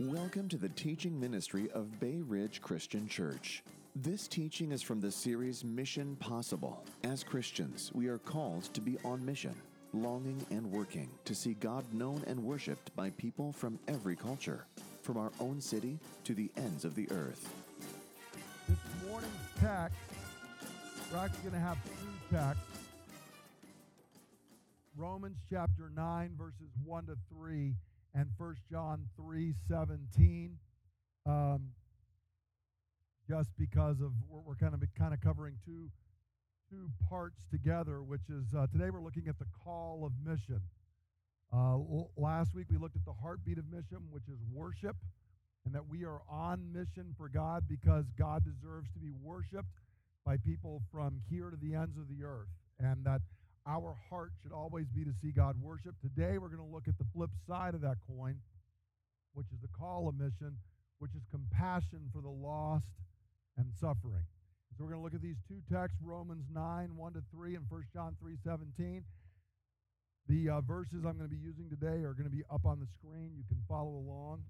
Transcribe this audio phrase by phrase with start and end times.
[0.00, 3.64] Welcome to the teaching ministry of Bay Ridge Christian Church.
[3.96, 6.84] This teaching is from the series Mission Possible.
[7.02, 9.56] As Christians, we are called to be on mission,
[9.92, 14.66] longing and working to see God known and worshiped by people from every culture,
[15.02, 17.52] from our own city to the ends of the earth.
[18.68, 19.98] This morning's text,
[21.10, 22.62] we're actually going to have two texts.
[24.96, 27.74] Romans chapter 9, verses 1 to 3
[28.18, 30.58] and 1 John 3 17.
[31.24, 31.70] Um,
[33.28, 35.88] just because of we're, we're, kind of kind of covering two
[36.70, 40.60] two parts together, which is uh, today we're looking at the call of mission.
[41.52, 44.96] Uh, l- last week we looked at the heartbeat of mission, which is worship,
[45.64, 49.78] and that we are on mission for God because God deserves to be worshipped
[50.26, 52.48] by people from here to the ends of the earth,
[52.80, 53.20] and that
[53.68, 55.94] our heart should always be to see God worship.
[56.00, 58.40] Today, we're going to look at the flip side of that coin,
[59.34, 60.56] which is the call of mission,
[60.98, 62.88] which is compassion for the lost
[63.58, 64.24] and suffering.
[64.76, 67.64] So we're going to look at these two texts, Romans 9, 1 to 3, and
[67.68, 69.04] 1 John 3, 17.
[70.28, 72.80] The uh, verses I'm going to be using today are going to be up on
[72.80, 73.32] the screen.
[73.36, 74.44] You can follow along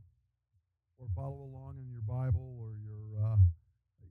[0.98, 3.36] or follow along in your Bible or your uh,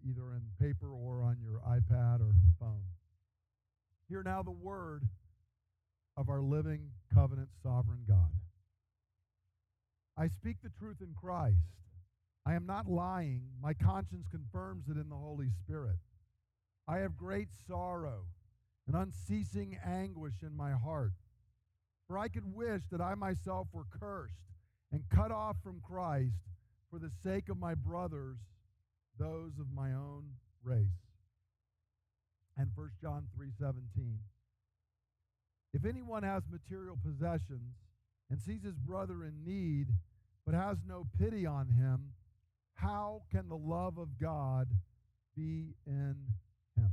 [0.08, 2.97] either in paper or on your iPad or phone.
[4.09, 5.03] Hear now the word
[6.16, 8.31] of our living covenant sovereign God.
[10.17, 11.58] I speak the truth in Christ.
[12.45, 13.41] I am not lying.
[13.61, 15.97] My conscience confirms it in the Holy Spirit.
[16.88, 18.27] I have great sorrow
[18.88, 21.11] and unceasing anguish in my heart.
[22.08, 24.53] For I could wish that I myself were cursed
[24.94, 26.39] and cut off from Christ
[26.89, 28.38] for the sake of my brothers,
[29.19, 30.23] those of my own
[30.64, 31.06] race
[32.58, 34.19] and 1 John 3:17.
[35.73, 37.75] If anyone has material possessions
[38.30, 39.88] and sees his brother in need
[40.45, 42.14] but has no pity on him,
[42.73, 44.69] how can the love of God
[45.36, 46.15] be in
[46.76, 46.92] him?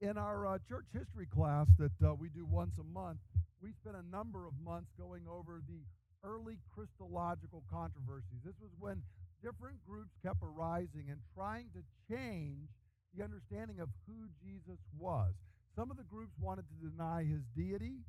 [0.00, 3.18] In our uh, church history class that uh, we do once a month,
[3.62, 5.82] we spent a number of months going over the
[6.22, 8.42] early Christological controversies.
[8.44, 9.02] This was when
[9.42, 12.68] different groups kept arising and trying to change
[13.16, 15.32] the understanding of who Jesus was.
[15.74, 18.00] Some of the groups wanted to deny his deity.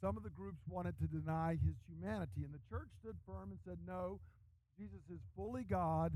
[0.00, 2.44] Some of the groups wanted to deny his humanity.
[2.44, 4.20] And the church stood firm and said, no,
[4.78, 6.12] Jesus is fully God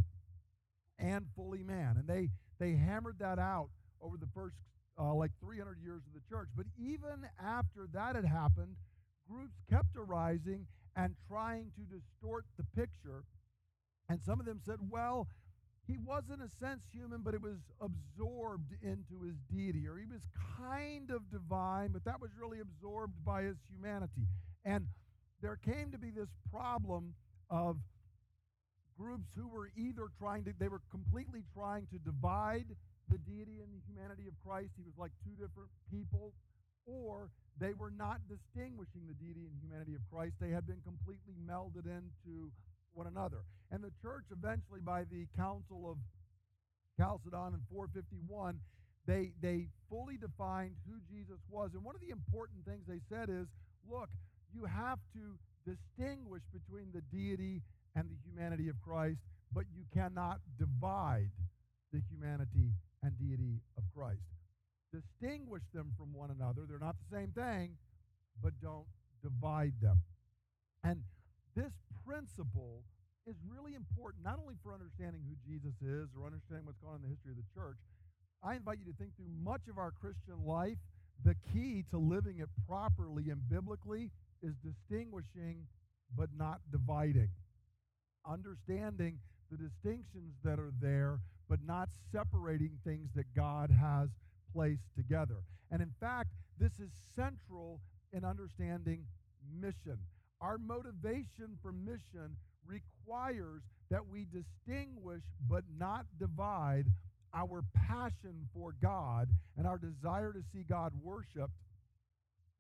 [0.99, 1.97] and fully man.
[1.99, 3.69] And they, they hammered that out
[4.01, 4.57] over the first
[4.99, 6.49] uh, like 300 years of the church.
[6.57, 8.77] But even after that had happened,
[9.29, 13.25] groups kept arising and trying to distort the picture.
[14.09, 15.29] And some of them said, well,
[15.87, 20.07] he was in a sense human, but it was absorbed into his deity, or he
[20.07, 20.23] was
[20.57, 24.27] kind of divine, but that was really absorbed by his humanity.
[24.65, 24.87] And
[25.43, 27.15] there came to be this problem
[27.51, 27.77] of
[28.97, 32.67] groups who were either trying to, they were completely trying to divide
[33.11, 34.71] the deity and the humanity of Christ.
[34.77, 36.33] He was like two different people,
[36.87, 37.29] or
[37.61, 40.35] they were not distinguishing the deity and humanity of Christ.
[40.41, 42.51] They had been completely melded into
[42.95, 43.43] one another.
[43.71, 45.99] And the church eventually, by the Council of
[46.97, 48.61] Chalcedon in 451,
[49.07, 51.71] they, they fully defined who Jesus was.
[51.75, 53.47] And one of the important things they said is
[53.91, 54.09] look,
[54.55, 57.63] you have to distinguish between the deity
[57.97, 59.19] and the humanity of Christ,
[59.53, 61.31] but you cannot divide
[61.93, 62.73] the humanity
[63.03, 64.25] and deity of Christ.
[64.93, 66.63] Distinguish them from one another.
[66.69, 67.77] They're not the same thing,
[68.43, 68.87] but don't
[69.23, 70.01] divide them.
[70.83, 71.03] And
[71.57, 71.73] this
[72.07, 72.83] principle
[73.27, 77.01] is really important, not only for understanding who Jesus is or understanding what's going on
[77.01, 77.79] in the history of the church.
[78.43, 80.77] I invite you to think through much of our Christian life.
[81.25, 84.11] The key to living it properly and biblically
[84.43, 85.65] is distinguishing
[86.17, 87.31] but not dividing.
[88.29, 89.19] Understanding
[89.51, 94.09] the distinctions that are there, but not separating things that God has
[94.53, 95.43] placed together.
[95.71, 97.81] And in fact, this is central
[98.13, 99.05] in understanding
[99.61, 99.99] mission.
[100.45, 102.37] Our motivation for mission
[102.67, 106.85] requires that we distinguish but not divide
[107.33, 111.55] our passion for God and our desire to see God worshiped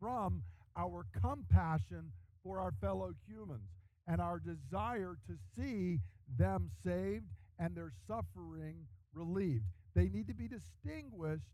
[0.00, 0.42] from
[0.78, 2.10] our compassion
[2.42, 3.68] for our fellow humans
[4.08, 6.00] and our desire to see
[6.38, 7.26] them saved
[7.58, 8.76] and their suffering
[9.12, 9.64] relieved.
[9.94, 11.44] They need to be distinguished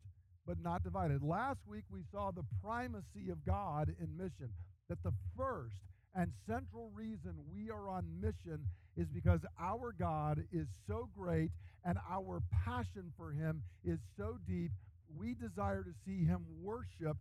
[0.46, 1.24] but not divided.
[1.24, 4.50] Last week we saw the primacy of God in mission,
[4.88, 5.74] that the first
[6.14, 8.66] and central reason we are on mission
[8.96, 11.50] is because our God is so great
[11.84, 14.70] and our passion for him is so deep.
[15.16, 17.20] We desire to see him worshiped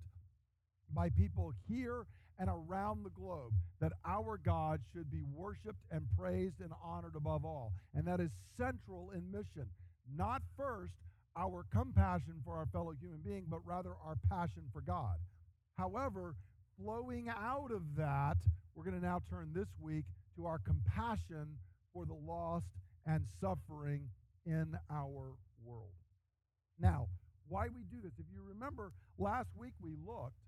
[0.94, 2.06] by people here
[2.40, 7.46] and around the globe that our God should be worshiped and praised and honored above
[7.46, 7.74] all.
[7.94, 9.70] And that is central in mission.
[10.16, 10.94] Not first
[11.38, 15.16] our compassion for our fellow human being, but rather our passion for God.
[15.78, 16.36] However,
[16.82, 18.38] flowing out of that,
[18.80, 20.06] we're going to now turn this week
[20.38, 21.58] to our compassion
[21.94, 22.64] for the lost
[23.06, 24.08] and suffering
[24.46, 25.36] in our
[25.66, 25.92] world.
[26.80, 27.08] Now,
[27.50, 28.14] why we do this?
[28.18, 30.40] If you remember, last week we looked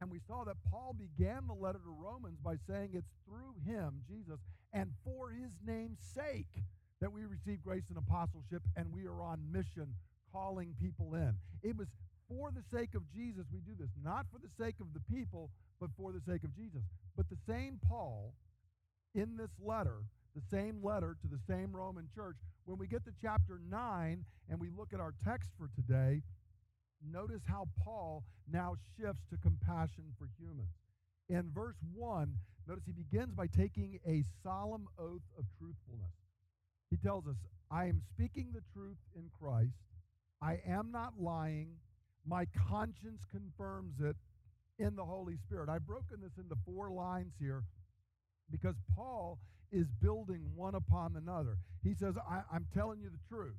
[0.00, 4.00] and we saw that Paul began the letter to Romans by saying it's through him,
[4.08, 4.40] Jesus,
[4.72, 6.64] and for his name's sake
[7.02, 9.92] that we receive grace and apostleship and we are on mission
[10.32, 11.34] calling people in.
[11.62, 11.88] It was
[12.28, 15.50] for the sake of Jesus we do this, not for the sake of the people,
[15.80, 16.82] but for the sake of Jesus.
[17.16, 18.34] But the same Paul
[19.14, 20.02] in this letter,
[20.34, 24.60] the same letter to the same Roman church, when we get to chapter 9 and
[24.60, 26.22] we look at our text for today,
[27.12, 30.74] notice how Paul now shifts to compassion for humans.
[31.28, 32.32] In verse 1,
[32.68, 36.12] notice he begins by taking a solemn oath of truthfulness.
[36.90, 37.36] He tells us,
[37.70, 39.74] I am speaking the truth in Christ.
[40.40, 41.68] I am not lying.
[42.26, 44.16] My conscience confirms it
[44.78, 45.68] in the Holy Spirit.
[45.68, 47.62] I've broken this into four lines here
[48.50, 49.38] because Paul
[49.72, 51.58] is building one upon another.
[51.82, 53.56] He says, I, am telling you the truth.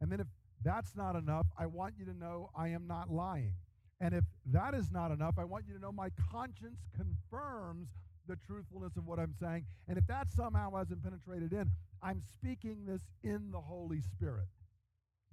[0.00, 0.26] And then if
[0.64, 1.46] that's not enough.
[1.58, 3.54] I want you to know I am not lying.
[4.00, 7.88] And if that is not enough, I want you to know my conscience confirms
[8.28, 9.64] the truthfulness of what I'm saying.
[9.88, 11.70] And if that somehow hasn't penetrated in,
[12.02, 14.46] I'm speaking this in the Holy Spirit.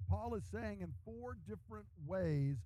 [0.08, 2.56] Paul is saying in four different ways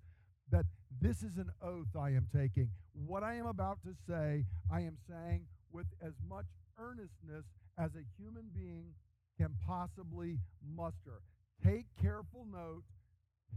[0.50, 0.67] that
[1.00, 2.70] this is an oath I am taking.
[3.06, 6.47] What I am about to say, I am saying with as much
[6.79, 7.44] earnestness
[7.79, 8.94] as a human being
[9.38, 10.38] can possibly
[10.76, 11.23] muster.
[11.64, 12.82] Take careful note.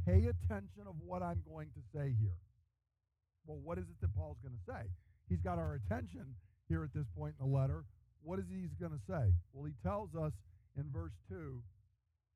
[0.05, 2.37] Pay attention of what I'm going to say here.
[3.45, 4.89] Well, what is it that Paul's going to say?
[5.29, 6.35] He's got our attention
[6.67, 7.83] here at this point in the letter.
[8.23, 9.33] What is he going to say?
[9.51, 10.31] Well, he tells us
[10.77, 11.61] in verse 2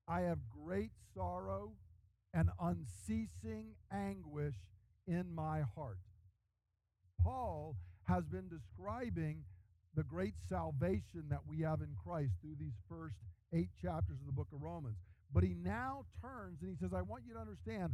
[0.07, 1.71] I have great sorrow
[2.37, 4.53] and unceasing anguish
[5.07, 5.97] in my heart.
[7.19, 9.43] Paul has been describing
[9.95, 13.15] the great salvation that we have in Christ through these first
[13.53, 14.97] eight chapters of the book of Romans.
[15.33, 17.93] But he now turns and he says, I want you to understand,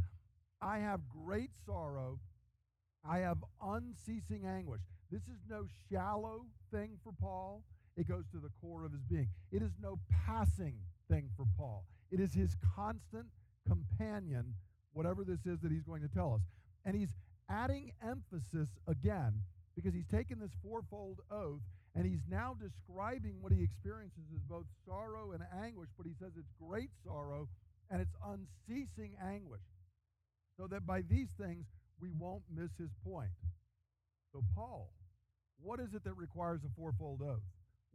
[0.62, 2.20] I have great sorrow.
[3.10, 4.82] I have unceasing anguish.
[5.10, 7.64] This is no shallow thing for Paul.
[7.96, 9.30] It goes to the core of his being.
[9.54, 10.76] It is no passing
[11.10, 11.86] thing for Paul.
[12.12, 13.28] It is his constant
[13.68, 14.54] companion,
[14.94, 16.42] whatever this is that he's going to tell us.
[16.86, 17.14] And he's
[17.50, 19.34] adding emphasis again
[19.76, 21.62] because he's taken this fourfold oath
[21.96, 26.32] and he's now describing what he experiences as both sorrow and anguish, but he says
[26.38, 27.48] it's great sorrow
[27.92, 29.62] and it's unceasing anguish.
[30.58, 31.66] So that by these things,
[32.02, 33.30] we won't miss his point.
[34.32, 34.90] So, Paul,
[35.62, 37.46] what is it that requires a fourfold oath?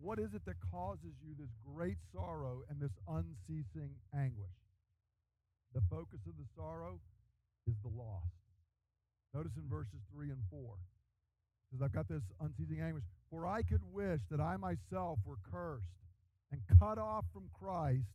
[0.00, 4.54] What is it that causes you this great sorrow and this unceasing anguish?
[5.74, 6.98] The focus of the sorrow
[7.66, 8.32] is the lost.
[9.34, 10.60] Notice in verses 3 and 4
[11.70, 13.04] says, I've got this unceasing anguish.
[13.30, 15.84] For I could wish that I myself were cursed
[16.50, 18.08] and cut off from Christ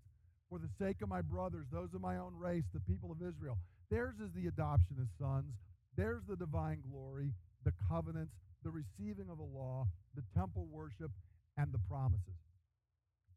[0.50, 3.58] for the sake of my brothers, those of my own race, the people of Israel.
[3.92, 5.54] Theirs is the adoption as sons.
[5.96, 7.32] There's the divine glory,
[7.64, 8.34] the covenants,
[8.64, 9.86] the receiving of the law,
[10.16, 11.12] the temple worship,
[11.58, 12.42] and the promises.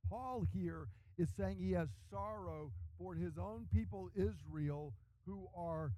[0.08, 0.87] Paul here
[1.18, 4.93] is saying he has sorrow for his own people, Israel,
[5.26, 5.93] who are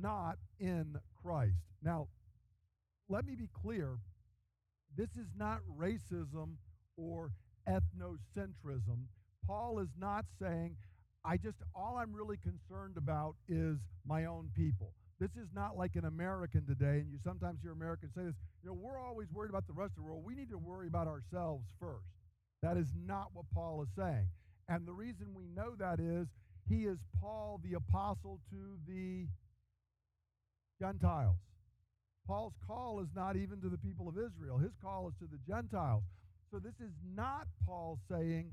[0.00, 1.62] not in Christ.
[1.82, 2.08] Now,
[3.08, 3.98] let me be clear
[4.96, 6.56] this is not racism
[6.96, 7.32] or
[7.68, 9.06] ethnocentrism.
[9.46, 10.76] Paul is not saying,
[11.24, 14.92] I just, all I'm really concerned about is my own people.
[15.20, 18.68] This is not like an American today, and you sometimes hear Americans say this, you
[18.68, 20.24] know, we're always worried about the rest of the world.
[20.24, 22.06] We need to worry about ourselves first.
[22.62, 24.26] That is not what Paul is saying.
[24.68, 26.28] And the reason we know that is
[26.68, 29.26] he is Paul, the apostle to the
[30.80, 31.36] Gentiles.
[32.26, 35.38] Paul's call is not even to the people of Israel, his call is to the
[35.46, 36.02] Gentiles.
[36.50, 38.52] So this is not Paul saying,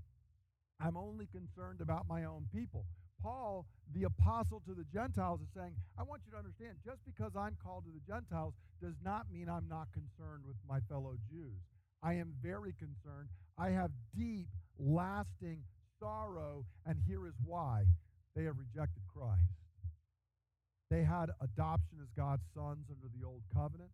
[0.80, 2.86] I'm only concerned about my own people.
[3.22, 7.32] Paul, the apostle to the Gentiles, is saying, I want you to understand, just because
[7.38, 11.62] I'm called to the Gentiles does not mean I'm not concerned with my fellow Jews.
[12.02, 13.30] I am very concerned.
[13.60, 14.48] I have deep,
[14.80, 15.62] lasting
[16.02, 17.86] sorrow, and here is why
[18.36, 19.40] they have rejected Christ.
[20.90, 23.92] They had adoption as God's sons under the old covenant.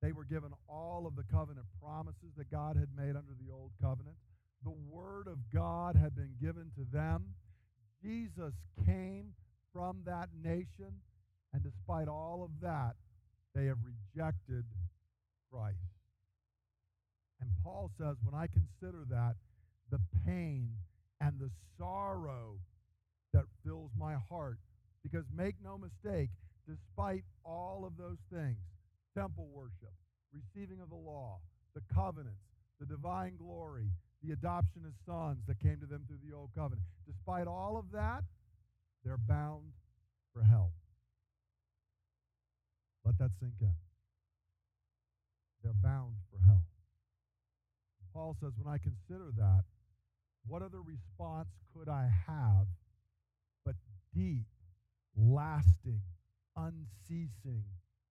[0.00, 3.72] They were given all of the covenant promises that God had made under the old
[3.82, 4.16] covenant.
[4.64, 7.34] The word of God had been given to them.
[8.02, 8.54] Jesus
[8.86, 9.34] came
[9.72, 11.02] from that nation,
[11.52, 12.94] and despite all of that,
[13.54, 14.64] They have rejected
[15.50, 15.76] Christ.
[17.40, 19.34] And Paul says, when I consider that,
[19.90, 20.70] the pain
[21.20, 22.58] and the sorrow
[23.32, 24.58] that fills my heart,
[25.02, 26.30] because make no mistake,
[26.68, 28.58] despite all of those things
[29.16, 29.92] temple worship,
[30.32, 31.38] receiving of the law,
[31.74, 32.42] the covenants,
[32.78, 33.90] the divine glory,
[34.22, 36.86] the adoption as sons that came to them through the old covenant.
[37.06, 38.22] Despite all of that,
[39.04, 39.72] they're bound
[40.32, 40.72] for hell.
[43.04, 43.72] Let that sink in.
[45.62, 46.62] They're bound for hell.
[48.14, 49.64] Paul says, when I consider that,
[50.46, 52.66] what other response could I have
[53.64, 53.74] but
[54.14, 54.46] deep,
[55.16, 56.02] lasting,
[56.56, 57.64] unceasing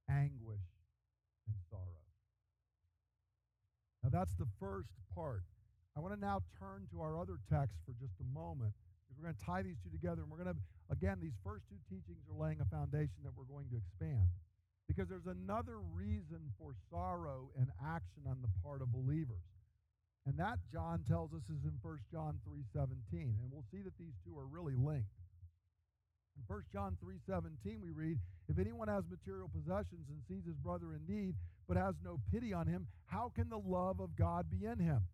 [0.10, 0.68] anguish
[1.48, 2.04] and sorrow?
[4.04, 5.44] Now, that's the first part.
[5.98, 8.72] I want to now turn to our other text for just a moment
[9.04, 10.22] because we're going to tie these two together.
[10.22, 13.50] And we're going to, again, these first two teachings are laying a foundation that we're
[13.50, 14.32] going to expand.
[14.88, 19.44] Because there's another reason for sorrow and action on the part of believers.
[20.30, 23.34] And that John tells us is in 1 John 3:17.
[23.42, 25.10] And we'll see that these two are really linked.
[26.38, 30.94] In 1 John 3:17 we read, "If anyone has material possessions and sees his brother
[30.94, 34.66] in need, but has no pity on him, how can the love of God be
[34.66, 35.08] in him?"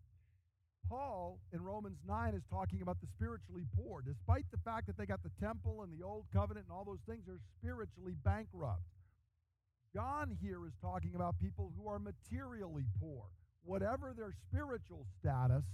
[0.86, 4.02] Paul in Romans 9 is talking about the spiritually poor.
[4.02, 7.00] Despite the fact that they got the temple and the old covenant and all those
[7.06, 8.84] things, they're spiritually bankrupt.
[9.94, 13.30] John here is talking about people who are materially poor.
[13.66, 15.64] Whatever their spiritual status,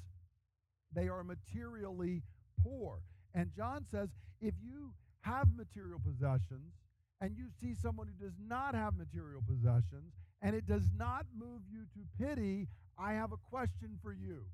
[0.95, 2.23] they are materially
[2.63, 2.99] poor.
[3.35, 4.09] And John says
[4.41, 6.73] if you have material possessions
[7.21, 11.61] and you see someone who does not have material possessions and it does not move
[11.71, 12.67] you to pity,
[12.99, 14.45] I have a question for you.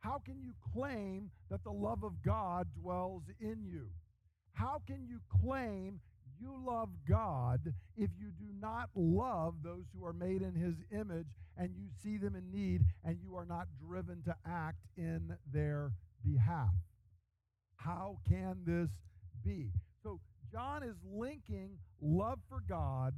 [0.00, 3.86] How can you claim that the love of God dwells in you?
[4.52, 6.00] How can you claim
[6.42, 7.60] you love God
[7.96, 12.16] if you do not love those who are made in his image and you see
[12.16, 15.92] them in need and you are not driven to act in their
[16.24, 16.74] behalf?
[17.76, 18.90] How can this
[19.44, 19.70] be?
[20.02, 20.20] So,
[20.50, 23.14] John is linking love for God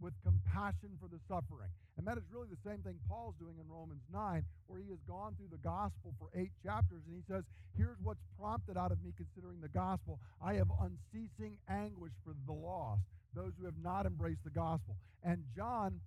[0.00, 1.70] with compassion for the suffering.
[1.96, 5.02] And that is really the same thing Paul's doing in Romans 9, where he has
[5.06, 7.42] gone through the gospel for eight chapters, and he says,
[7.76, 10.18] Here's what's prompted out of me considering the gospel.
[10.42, 13.02] I have unceasing anguish for the lost,
[13.34, 14.96] those who have not embraced the gospel.
[15.22, 16.00] And John,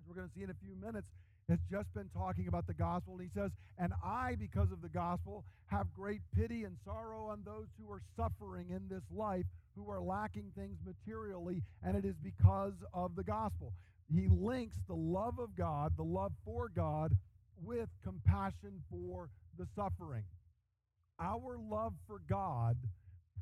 [0.00, 1.08] as we're going to see in a few minutes,
[1.48, 4.88] has just been talking about the gospel, and he says, And I, because of the
[4.88, 9.90] gospel, have great pity and sorrow on those who are suffering in this life, who
[9.90, 13.72] are lacking things materially, and it is because of the gospel
[14.14, 17.14] he links the love of God, the love for God,
[17.62, 19.28] with compassion for
[19.58, 20.24] the suffering.
[21.20, 22.76] Our love for God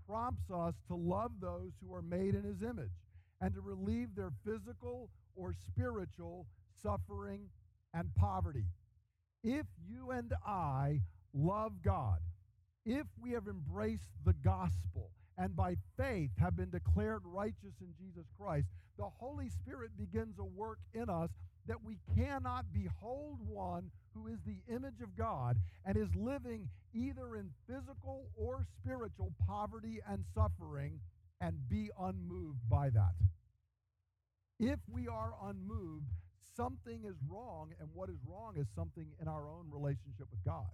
[0.09, 2.91] prompts us to love those who are made in his image
[3.41, 6.47] and to relieve their physical or spiritual
[6.83, 7.43] suffering
[7.97, 8.67] and poverty.
[9.43, 11.01] If you and I
[11.33, 12.19] love God,
[12.85, 18.27] if we have embraced the gospel and by faith have been declared righteous in Jesus
[18.39, 18.67] Christ,
[18.99, 21.31] the Holy Spirit begins a work in us
[21.67, 27.37] that we cannot behold one who is the image of God and is living either
[27.37, 31.01] in physical or spiritual poverty and suffering
[31.41, 33.15] and be unmoved by that.
[34.59, 36.07] If we are unmoved,
[36.57, 40.71] something is wrong, and what is wrong is something in our own relationship with God.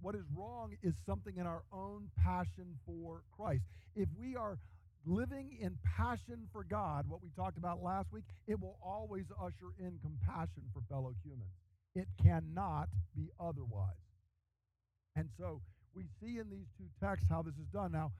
[0.00, 3.62] What is wrong is something in our own passion for Christ.
[3.96, 4.58] If we are
[5.06, 9.72] living in passion for God, what we talked about last week, it will always usher
[9.78, 11.50] in compassion for fellow humans.
[11.94, 13.96] It cannot be otherwise.
[15.16, 15.60] And so
[15.94, 17.92] we see in these two texts how this is done.
[17.92, 18.12] Now,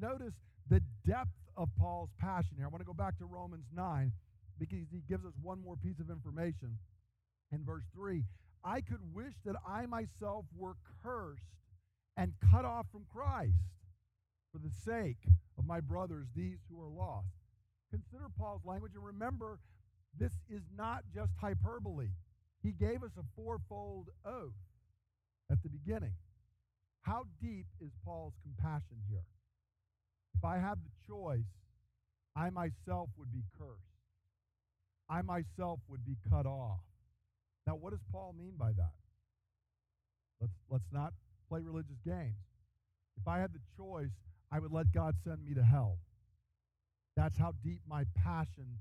[0.00, 0.32] notice
[0.70, 2.66] the depth of Paul's passion here.
[2.66, 4.12] I want to go back to Romans 9
[4.58, 6.78] because he gives us one more piece of information
[7.52, 8.24] in verse 3.
[8.64, 11.42] I could wish that I myself were cursed
[12.16, 13.52] and cut off from Christ
[14.52, 15.18] for the sake
[15.58, 17.28] of my brothers, these who are lost.
[17.90, 19.58] Consider Paul's language and remember,
[20.18, 22.08] this is not just hyperbole.
[22.62, 24.56] He gave us a fourfold oath
[25.50, 26.14] at the beginning.
[27.02, 29.26] How deep is Paul's compassion here?
[30.36, 31.46] If I had the choice,
[32.34, 33.95] I myself would be cursed.
[35.08, 36.80] I myself would be cut off.
[37.66, 38.94] Now, what does Paul mean by that?
[40.40, 41.12] Let's, let's not
[41.48, 42.36] play religious games.
[43.20, 44.10] If I had the choice,
[44.52, 45.98] I would let God send me to hell.
[47.16, 48.78] That's how deep my passion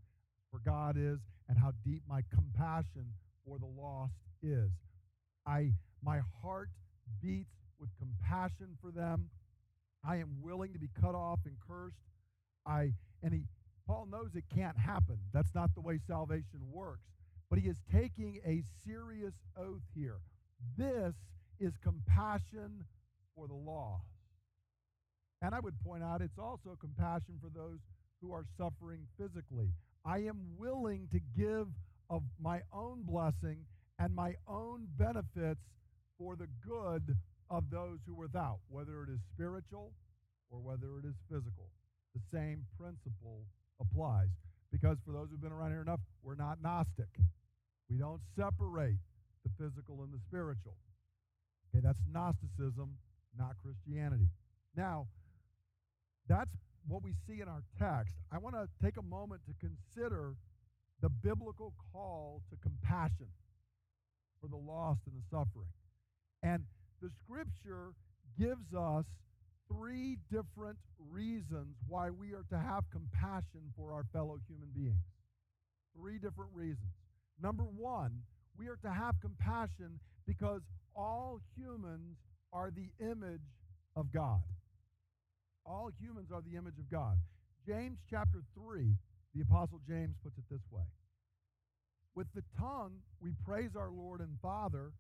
[0.52, 3.14] for God is and how deep my compassion
[3.46, 4.14] for the lost
[4.44, 4.72] is.
[5.48, 5.72] I
[6.04, 6.70] my heart
[7.22, 9.30] beats with compassion for them.
[10.08, 11.96] I am willing to be cut off and cursed.
[12.66, 12.92] I
[13.24, 13.44] and he
[13.88, 15.18] Paul knows it can't happen.
[15.34, 17.06] That's not the way salvation works.
[17.50, 20.18] But he is taking a serious oath here.
[20.78, 21.14] This
[21.60, 22.86] is compassion
[23.36, 24.04] for the lost.
[25.42, 27.80] And I would point out it's also compassion for those
[28.22, 29.70] who are suffering physically.
[30.06, 31.68] I am willing to give
[32.10, 33.58] of my own blessing
[34.00, 35.62] and my own benefits
[36.18, 37.16] for the good
[37.50, 39.92] of those who are without, whether it is spiritual
[40.50, 41.70] or whether it is physical.
[42.16, 43.46] The same principle
[43.80, 44.30] applies.
[44.72, 47.10] Because for those who've been around here enough, we're not Gnostic.
[47.90, 49.00] We don't separate
[49.44, 50.76] the physical and the spiritual.
[51.70, 52.98] Okay, that's Gnosticism,
[53.38, 54.28] not Christianity.
[54.76, 55.08] Now,
[56.28, 56.52] that's
[56.88, 58.16] what we see in our text.
[58.32, 60.36] I want to take a moment to consider
[61.02, 63.28] the biblical call to compassion
[64.42, 65.70] for the lost and the suffering.
[66.44, 66.64] And
[67.02, 67.94] the scripture
[68.40, 69.06] gives us
[69.68, 70.78] three different
[71.12, 75.04] reasons why we are to have compassion for our fellow human beings.
[75.98, 76.92] Three different reasons.
[77.42, 78.12] Number one,
[78.58, 80.62] we are to have compassion because
[80.96, 82.18] all humans
[82.54, 83.42] are the image
[83.96, 84.42] of God.
[85.66, 87.18] All humans are the image of God.
[87.68, 88.94] James chapter 3,
[89.34, 90.84] the Apostle James puts it this way
[92.14, 94.92] With the tongue we praise our Lord and Father,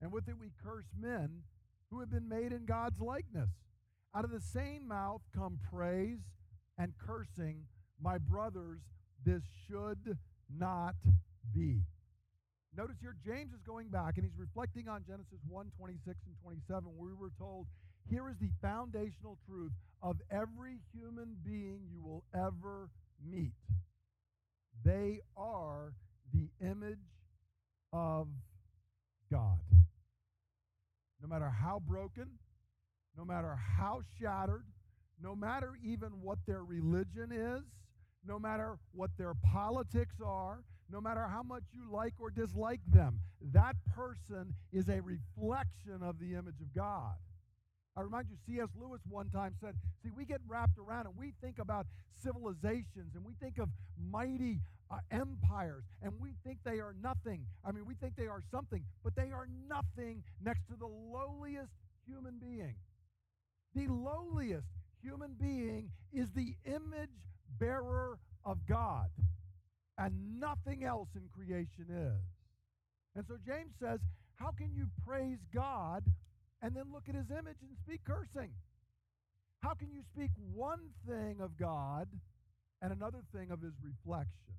[0.00, 1.42] and with it we curse men
[1.90, 3.48] who have been made in God's likeness.
[4.14, 6.20] Out of the same mouth come praise
[6.78, 7.62] and cursing.
[8.02, 8.80] My brothers,
[9.24, 10.16] this should
[10.56, 10.94] not
[11.54, 11.82] be.
[12.76, 16.84] Notice here, James is going back and he's reflecting on Genesis 1 26 and 27,
[16.96, 17.66] where we were told,
[18.08, 19.72] here is the foundational truth
[20.02, 22.88] of every human being you will ever
[23.28, 23.52] meet.
[24.84, 25.92] They are
[26.32, 26.98] the image
[27.92, 28.28] of
[29.30, 29.58] God.
[31.20, 32.28] No matter how broken,
[33.16, 34.64] no matter how shattered,
[35.22, 37.62] no matter even what their religion is,
[38.26, 43.20] no matter what their politics are, no matter how much you like or dislike them,
[43.52, 47.14] that person is a reflection of the image of God.
[47.96, 48.68] I remind you, C.S.
[48.80, 51.86] Lewis one time said, See, we get wrapped around and we think about
[52.22, 53.68] civilizations and we think of
[54.10, 57.44] mighty uh, empires and we think they are nothing.
[57.64, 61.72] I mean, we think they are something, but they are nothing next to the lowliest
[62.06, 62.74] human being.
[63.74, 64.66] The lowliest
[65.02, 67.10] human being is the image
[67.58, 69.10] bearer of God,
[69.98, 72.22] and nothing else in creation is.
[73.14, 74.00] And so James says,
[74.36, 76.04] How can you praise God
[76.62, 78.50] and then look at his image and speak cursing?
[79.60, 82.08] How can you speak one thing of God
[82.80, 84.54] and another thing of his reflection?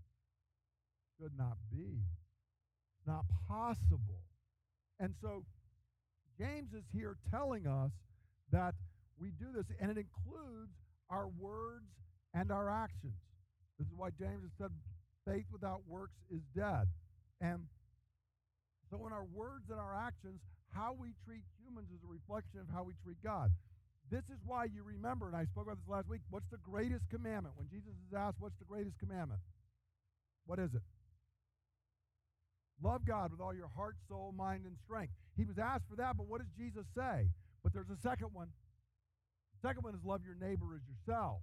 [1.22, 2.02] Could not be.
[3.08, 4.24] Not possible.
[5.00, 5.44] And so
[6.38, 7.92] James is here telling us
[8.52, 8.76] that
[9.20, 10.74] we do this, and it includes
[11.10, 11.86] our words
[12.34, 13.20] and our actions.
[13.78, 14.72] This is why James has said
[15.26, 16.88] faith without works is dead.
[17.42, 17.68] And
[18.90, 20.40] so, in our words and our actions,
[20.74, 23.52] how we treat humans is a reflection of how we treat God.
[24.12, 27.06] This is why you remember, and I spoke about this last week, what's the greatest
[27.10, 27.54] commandment?
[27.56, 29.40] When Jesus is asked, what's the greatest commandment?
[30.46, 30.82] What is it?
[32.82, 35.14] Love God with all your heart, soul, mind, and strength.
[35.38, 37.30] He was asked for that, but what does Jesus say?
[37.62, 38.48] But there's a second one.
[39.62, 41.42] Second one is love your neighbor as yourself.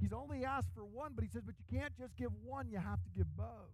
[0.00, 2.78] He's only asked for one, but he says, but you can't just give one, you
[2.78, 3.72] have to give both.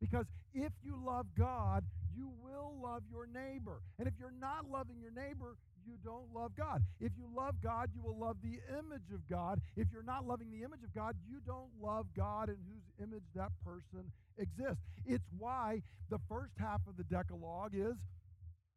[0.00, 1.84] Because if you love God,
[2.14, 3.82] you will love your neighbor.
[3.98, 6.82] And if you're not loving your neighbor, you don't love God.
[7.00, 9.60] If you love God, you will love the image of God.
[9.76, 13.24] If you're not loving the image of God, you don't love God in whose image
[13.34, 14.82] that person exists.
[15.06, 17.94] It's why the first half of the Decalogue is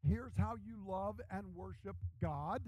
[0.07, 2.61] here's how you love and worship God.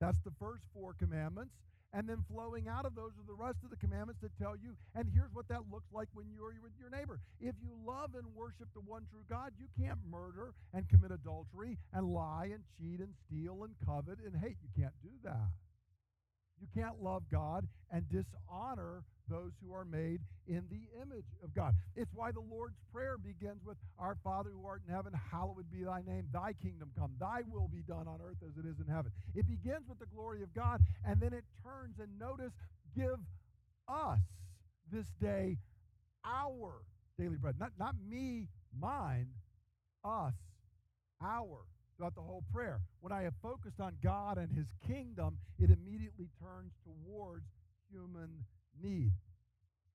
[0.00, 1.54] That's the first four commandments.
[1.92, 4.76] And then flowing out of those are the rest of the commandments that tell you,
[4.94, 7.20] and here's what that looks like when you are with your neighbor.
[7.40, 11.78] If you love and worship the one true God, you can't murder and commit adultery
[11.94, 14.56] and lie and cheat and steal and covet and hate.
[14.60, 15.48] You can't do that.
[16.60, 21.74] You can't love God and dishonor those who are made in the image of God.
[21.96, 25.84] It's why the Lord's Prayer begins with Our Father who art in heaven, hallowed be
[25.84, 28.92] thy name, thy kingdom come, thy will be done on earth as it is in
[28.92, 29.12] heaven.
[29.34, 32.52] It begins with the glory of God, and then it turns and notice,
[32.96, 33.18] give
[33.88, 34.20] us
[34.92, 35.58] this day
[36.24, 36.82] our
[37.18, 37.56] daily bread.
[37.58, 39.28] Not, not me, mine,
[40.04, 40.34] us,
[41.22, 41.64] our
[41.96, 42.80] throughout the whole prayer.
[43.00, 47.46] When I have focused on God and his kingdom, it immediately turns towards
[47.90, 48.44] human
[48.82, 49.12] need.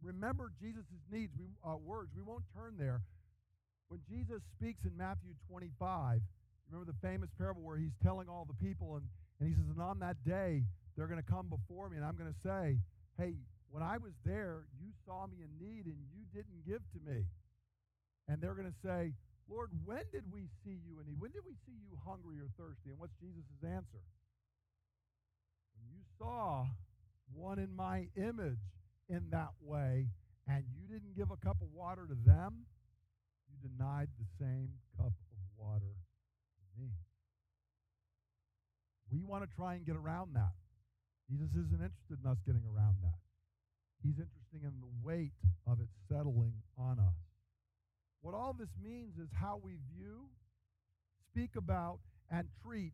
[0.02, 2.12] Remember Jesus' needs, we, uh, words.
[2.16, 3.02] We won't turn there.
[3.90, 6.22] When Jesus speaks in Matthew 25,
[6.72, 9.06] remember the famous parable where he's telling all the people, and,
[9.40, 10.64] and he says, And on that day,
[10.96, 12.80] they're going to come before me, and I'm going to say,
[13.18, 13.36] Hey,
[13.72, 17.24] when I was there, you saw me in need and you didn't give to me.
[18.28, 19.14] And they're going to say,
[19.50, 21.20] Lord, when did we see you in need?
[21.20, 22.92] When did we see you hungry or thirsty?
[22.92, 24.04] And what's Jesus' answer?
[25.76, 26.68] When you saw
[27.34, 28.60] one in my image
[29.10, 30.08] in that way
[30.48, 32.66] and you didn't give a cup of water to them,
[33.48, 36.90] you denied the same cup of water to me.
[39.12, 40.56] We want to try and get around that.
[41.30, 43.20] Jesus isn't interested in us getting around that.
[44.04, 45.34] He's interested in the weight
[45.68, 47.16] of it settling on us.
[48.22, 50.28] What all this means is how we view,
[51.32, 52.00] speak about,
[52.32, 52.94] and treat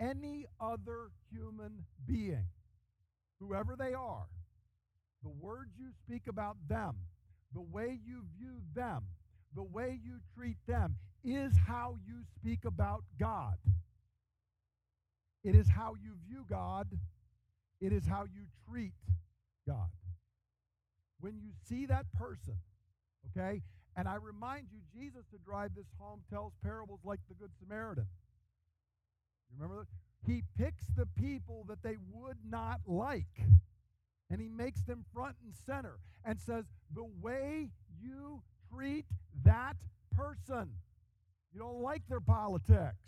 [0.00, 2.44] any other human being,
[3.40, 4.26] whoever they are.
[5.22, 6.96] The words you speak about them,
[7.52, 9.04] the way you view them,
[9.54, 13.56] the way you treat them is how you speak about God.
[15.44, 16.88] It is how you view God.
[17.80, 18.92] It is how you treat
[19.66, 19.90] God.
[21.20, 22.58] When you see that person,
[23.30, 23.62] okay,
[23.96, 28.06] and I remind you, Jesus, to drive this home, tells parables like the Good Samaritan.
[29.50, 30.07] You remember that?
[30.28, 33.40] He picks the people that they would not like,
[34.30, 39.06] and he makes them front and center and says, The way you treat
[39.44, 39.76] that
[40.14, 40.68] person,
[41.50, 43.06] you don't like their politics,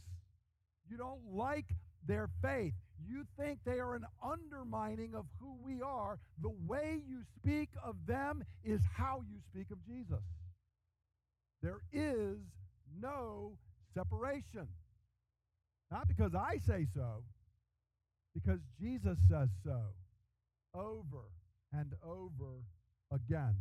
[0.90, 1.66] you don't like
[2.06, 2.72] their faith,
[3.06, 7.96] you think they are an undermining of who we are, the way you speak of
[8.06, 10.24] them is how you speak of Jesus.
[11.62, 12.38] There is
[12.98, 13.58] no
[13.92, 14.68] separation.
[15.90, 17.24] Not because I say so,
[18.34, 19.80] because Jesus says so
[20.74, 21.24] over
[21.72, 22.62] and over
[23.12, 23.56] again.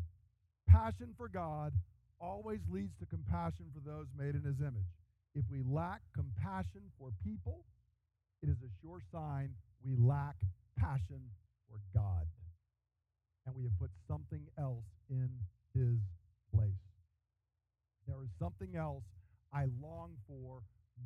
[0.68, 1.74] Passion for God
[2.22, 4.94] always leads to compassion for those made in his image.
[5.34, 7.64] If we lack compassion for people,
[8.44, 9.50] it is a sure sign
[9.84, 10.36] we lack
[10.78, 11.22] passion
[11.70, 12.28] for God.
[13.46, 15.30] And we have put something else in
[15.74, 15.98] his
[16.54, 16.86] place.
[18.08, 19.04] There is something else
[19.54, 20.62] I long for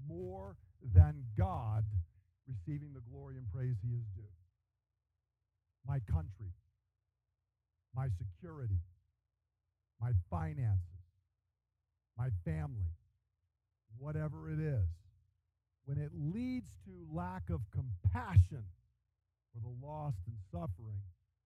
[0.08, 0.56] more
[0.92, 1.86] than God
[2.48, 4.36] receiving the glory and praise he is due.
[5.88, 6.52] My country,
[7.96, 8.80] my security,
[10.02, 11.08] my finances,
[12.18, 12.92] my family,
[13.98, 14.88] whatever it is,
[15.86, 18.64] when it leads to lack of compassion
[19.52, 21.00] for the lost and suffering,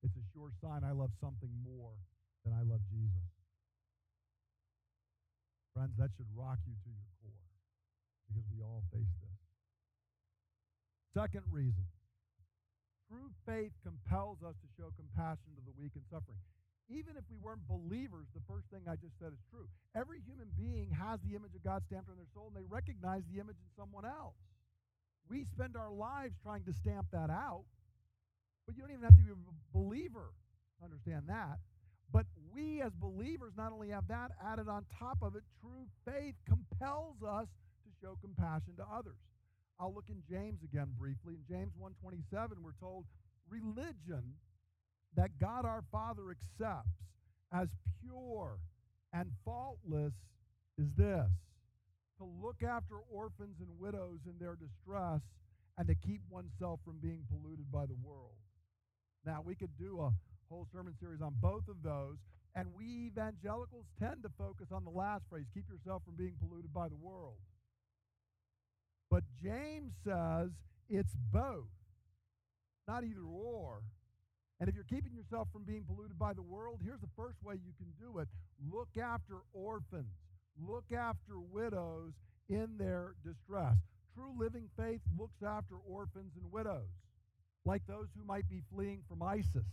[0.04, 1.93] it's a sure sign I love something more
[2.45, 3.30] than I love Jesus.
[5.73, 7.46] Friends, that should rock you to your core
[8.28, 9.40] because we all face this.
[11.16, 11.88] Second reason
[13.08, 16.44] true faith compels us to show compassion to the weak and suffering.
[16.92, 19.68] Even if we weren't believers, the first thing I just said is true.
[19.96, 23.24] Every human being has the image of God stamped on their soul, and they recognize
[23.28, 24.36] the image in someone else.
[25.28, 27.68] We spend our lives trying to stamp that out,
[28.66, 29.40] but you don't even have to be a
[29.76, 30.32] believer
[30.80, 31.60] to understand that.
[32.12, 36.36] But we as believers not only have that added on top of it, true faith
[36.48, 37.48] compels us
[38.01, 39.19] show compassion to others.
[39.79, 41.36] I'll look in James again briefly.
[41.36, 43.05] In James 1:27 we're told
[43.49, 44.36] religion
[45.15, 46.97] that God our Father accepts
[47.51, 47.69] as
[48.01, 48.60] pure
[49.13, 50.13] and faultless
[50.77, 51.29] is this
[52.17, 55.21] to look after orphans and widows in their distress
[55.77, 58.36] and to keep oneself from being polluted by the world.
[59.25, 60.12] Now, we could do a
[60.49, 62.17] whole sermon series on both of those.
[62.55, 66.73] And we evangelicals tend to focus on the last phrase keep yourself from being polluted
[66.73, 67.38] by the world.
[69.10, 70.50] But James says
[70.89, 71.72] it's both,
[72.88, 73.82] not either or.
[74.60, 77.56] And if you're keeping yourself from being polluted by the world, here's the first way
[77.56, 78.28] you can do it
[78.72, 80.15] look after orphans,
[80.60, 82.13] look after widows
[82.50, 83.78] in their distress.
[84.15, 86.89] True living faith looks after orphans and widows,
[87.65, 89.65] like those who might be fleeing from ISIS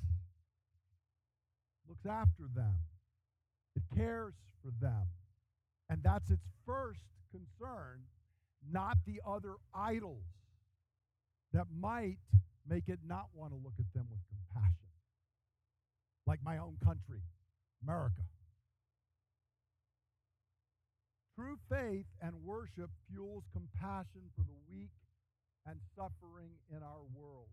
[1.88, 2.74] looks after them,
[3.76, 5.06] it cares for them.
[5.90, 8.00] And that's its first concern,
[8.70, 10.24] not the other idols
[11.52, 12.18] that might
[12.68, 14.76] make it not want to look at them with compassion.
[16.26, 17.20] Like my own country,
[17.82, 18.22] America.
[21.36, 24.90] True faith and worship fuels compassion for the weak
[25.66, 27.48] and suffering in our world.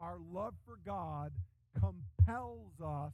[0.00, 1.32] Our love for God
[1.74, 3.12] compels us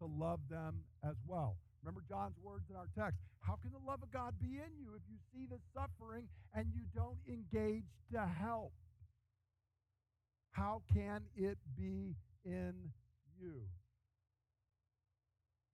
[0.00, 1.56] to love them as well.
[1.82, 3.18] Remember John's words in our text.
[3.40, 6.66] How can the love of God be in you if you see the suffering and
[6.74, 8.72] you don't engage to help?
[10.52, 12.14] How can it be
[12.44, 12.74] in
[13.40, 13.62] you?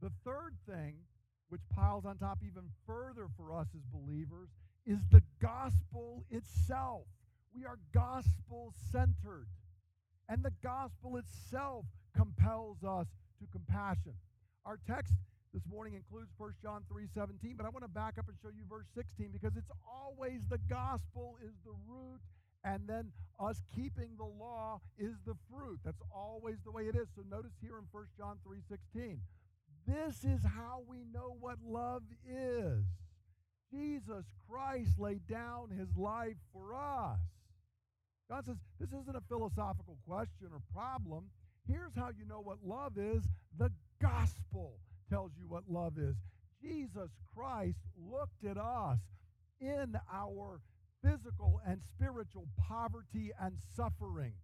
[0.01, 0.95] The third thing,
[1.49, 4.49] which piles on top even further for us as believers,
[4.87, 7.03] is the gospel itself.
[7.55, 9.49] We are gospel centered.
[10.29, 11.85] And the gospel itself
[12.17, 13.07] compels us
[13.41, 14.15] to compassion.
[14.65, 15.15] Our text
[15.53, 18.65] this morning includes 1 John 3:17, but I want to back up and show you
[18.69, 22.21] verse 16 because it's always the gospel is the root
[22.65, 25.81] and then us keeping the law is the fruit.
[25.85, 27.09] That's always the way it is.
[27.15, 29.21] So notice here in 1 John 3:16,
[29.87, 32.85] this is how we know what love is.
[33.71, 37.21] Jesus Christ laid down his life for us.
[38.29, 41.31] God says, this isn't a philosophical question or problem.
[41.67, 43.25] Here's how you know what love is
[43.59, 44.79] the gospel
[45.11, 46.17] tells you what love is.
[46.61, 48.99] Jesus Christ looked at us
[49.61, 50.61] in our
[51.03, 54.35] physical and spiritual poverty and suffering.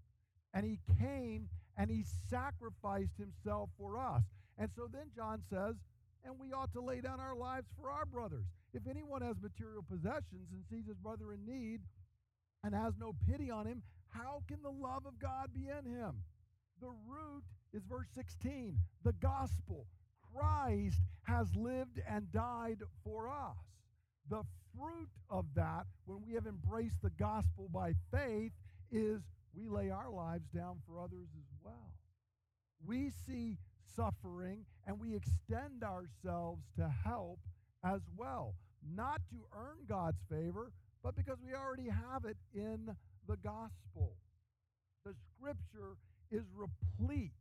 [0.52, 4.22] And he came and he sacrificed himself for us.
[4.58, 5.74] And so then John says,
[6.24, 8.46] and we ought to lay down our lives for our brothers.
[8.72, 11.80] If anyone has material possessions and sees his brother in need
[12.62, 16.22] and has no pity on him, how can the love of God be in him?
[16.80, 19.86] The root is verse 16, the gospel.
[20.34, 23.56] Christ has lived and died for us.
[24.30, 24.42] The
[24.76, 28.52] fruit of that, when we have embraced the gospel by faith,
[28.90, 29.20] is
[29.54, 31.92] we lay our lives down for others as well.
[32.84, 33.58] We see
[33.96, 37.38] suffering and we extend ourselves to help
[37.84, 38.54] as well,
[38.94, 42.96] not to earn God's favor, but because we already have it in
[43.28, 44.16] the gospel.
[45.04, 45.96] The scripture
[46.30, 47.32] is replete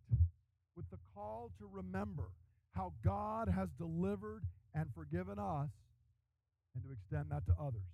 [0.76, 2.30] with the call to remember
[2.74, 5.70] how God has delivered and forgiven us
[6.74, 7.86] and to extend that to others.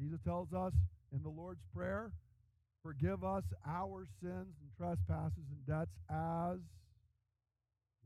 [0.00, 0.72] Jesus tells us
[1.12, 2.12] in the Lord's Prayer,
[2.82, 6.58] forgive us our sins and trespasses and debts as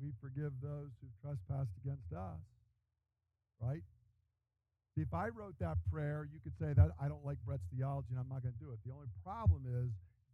[0.01, 2.41] we forgive those who've trespassed against us.
[3.61, 3.83] Right?
[4.97, 8.21] If I wrote that prayer, you could say that I don't like Brett's theology and
[8.21, 8.79] I'm not going to do it.
[8.85, 9.89] The only problem is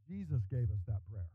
[0.09, 1.31] Jesus gave us that prayer.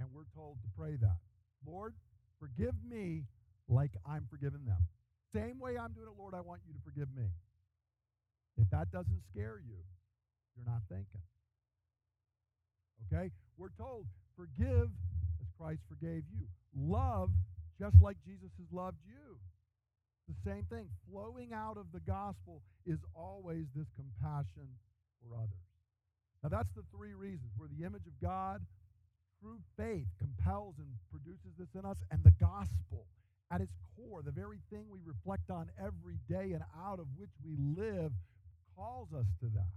[0.00, 1.20] And we're told to pray that.
[1.66, 1.94] Lord,
[2.40, 3.24] forgive me
[3.68, 4.78] like I'm forgiving them.
[5.32, 7.28] Same way I'm doing it, Lord, I want you to forgive me.
[8.58, 9.80] If that doesn't scare you,
[10.56, 11.24] you're not thinking.
[13.08, 13.30] Okay?
[13.56, 14.90] We're told, forgive
[15.40, 16.46] as Christ forgave you.
[16.76, 17.30] Love
[17.80, 19.38] just like Jesus has loved you.
[20.28, 20.86] The same thing.
[21.10, 24.68] Flowing out of the gospel is always this compassion
[25.20, 25.66] for others.
[26.42, 27.50] Now, that's the three reasons.
[27.58, 28.62] We're the image of God,
[29.42, 33.10] through faith compels and produces this in us, and the gospel
[33.50, 37.34] at its core, the very thing we reflect on every day and out of which
[37.44, 38.12] we live,
[38.78, 39.74] calls us to that.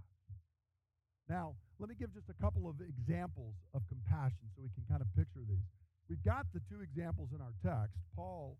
[1.28, 5.02] Now, let me give just a couple of examples of compassion so we can kind
[5.02, 5.66] of picture these.
[6.08, 8.56] We've got the two examples in our text, Paul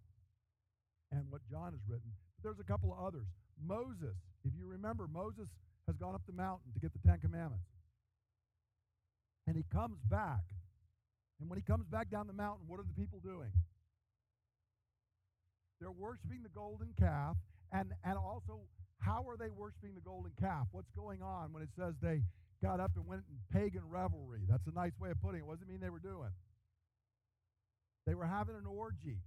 [1.14, 3.30] and what John has written, but there's a couple of others.
[3.62, 5.46] Moses, if you remember, Moses
[5.86, 7.70] has gone up the mountain to get the Ten Commandments.
[9.46, 10.42] And he comes back
[11.40, 13.50] and when he comes back down the mountain, what are the people doing?
[15.80, 17.36] They're worshiping the golden calf.
[17.72, 18.60] And, and also,
[19.00, 20.66] how are they worshiping the golden calf?
[20.72, 22.22] What's going on when it says they
[22.62, 24.40] got up and went in pagan revelry?
[24.48, 25.46] That's a nice way of putting it.
[25.46, 26.30] What does it mean they were doing?
[28.06, 29.18] They were having an orgy.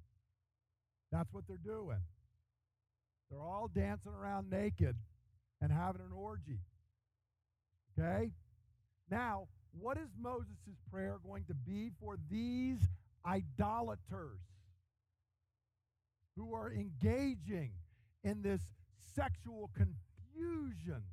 [1.12, 2.00] That's what they're doing.
[3.30, 4.96] They're all dancing around naked
[5.62, 6.60] and having an orgy.
[7.98, 8.32] Okay?
[9.12, 9.48] Now,
[9.80, 12.80] what is Moses' prayer going to be for these
[13.26, 14.40] idolaters
[16.36, 17.72] who are engaging
[18.24, 18.62] in this
[19.16, 21.04] sexual confusion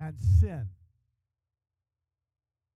[0.00, 0.68] and sin?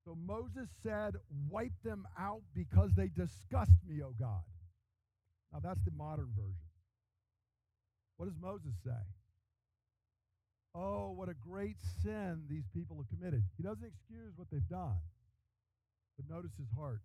[0.05, 1.15] So Moses said,
[1.49, 4.43] Wipe them out because they disgust me, O God.
[5.53, 6.55] Now that's the modern version.
[8.17, 9.20] What does Moses say?
[10.75, 13.43] Oh, what a great sin these people have committed.
[13.57, 14.99] He doesn't excuse what they've done,
[16.17, 17.01] but notice his heart.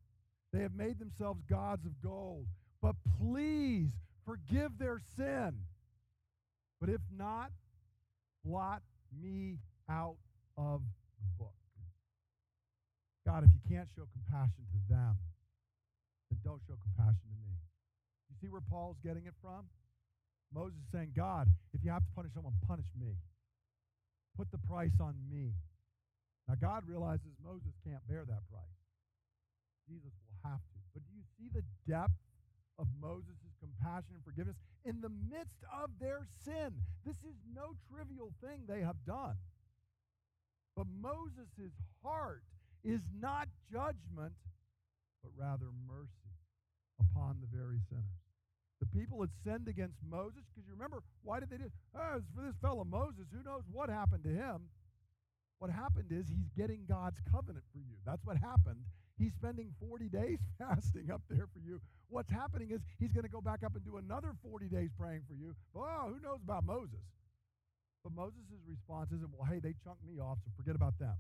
[0.54, 2.46] They have made themselves gods of gold,
[2.82, 3.90] but please
[4.26, 5.54] forgive their sin.
[6.80, 7.52] But if not,
[8.44, 8.84] blot
[9.22, 9.58] me
[9.90, 10.18] out
[10.58, 10.82] of
[11.20, 11.56] the book.
[13.26, 15.18] God, if you can't show compassion to them,
[16.30, 17.58] then don't show compassion to me.
[18.30, 19.66] You see where Paul's getting it from?
[20.54, 23.18] Moses is saying, God, if you have to punish someone, punish me.
[24.38, 25.54] Put the price on me.
[26.48, 28.80] Now, God realizes Moses can't bear that price.
[29.88, 30.78] Jesus will have to.
[30.94, 32.20] But do you see the depth
[32.78, 36.76] of Moses' compassion and forgiveness in the midst of their sin?
[37.06, 39.38] This is no trivial thing they have done.
[40.76, 41.72] But Moses'
[42.04, 42.44] heart
[42.84, 44.36] is not judgment,
[45.24, 46.36] but rather mercy
[47.00, 48.25] upon the very sinners.
[48.86, 51.76] The people had sinned against Moses because you remember, why did they do it?
[51.98, 53.26] oh, it's for this fellow Moses.
[53.34, 54.70] Who knows what happened to him?
[55.60, 57.96] What happened is he's getting God's covenant for you.
[58.06, 58.84] That's what happened.
[59.18, 61.80] He's spending 40 days fasting up there for you.
[62.10, 65.24] What's happening is he's going to go back up and do another 40 days praying
[65.28, 65.56] for you.
[65.76, 67.02] Oh, who knows about Moses?
[68.04, 71.16] But Moses' response isn't, well, hey, they chunked me off, so forget about them.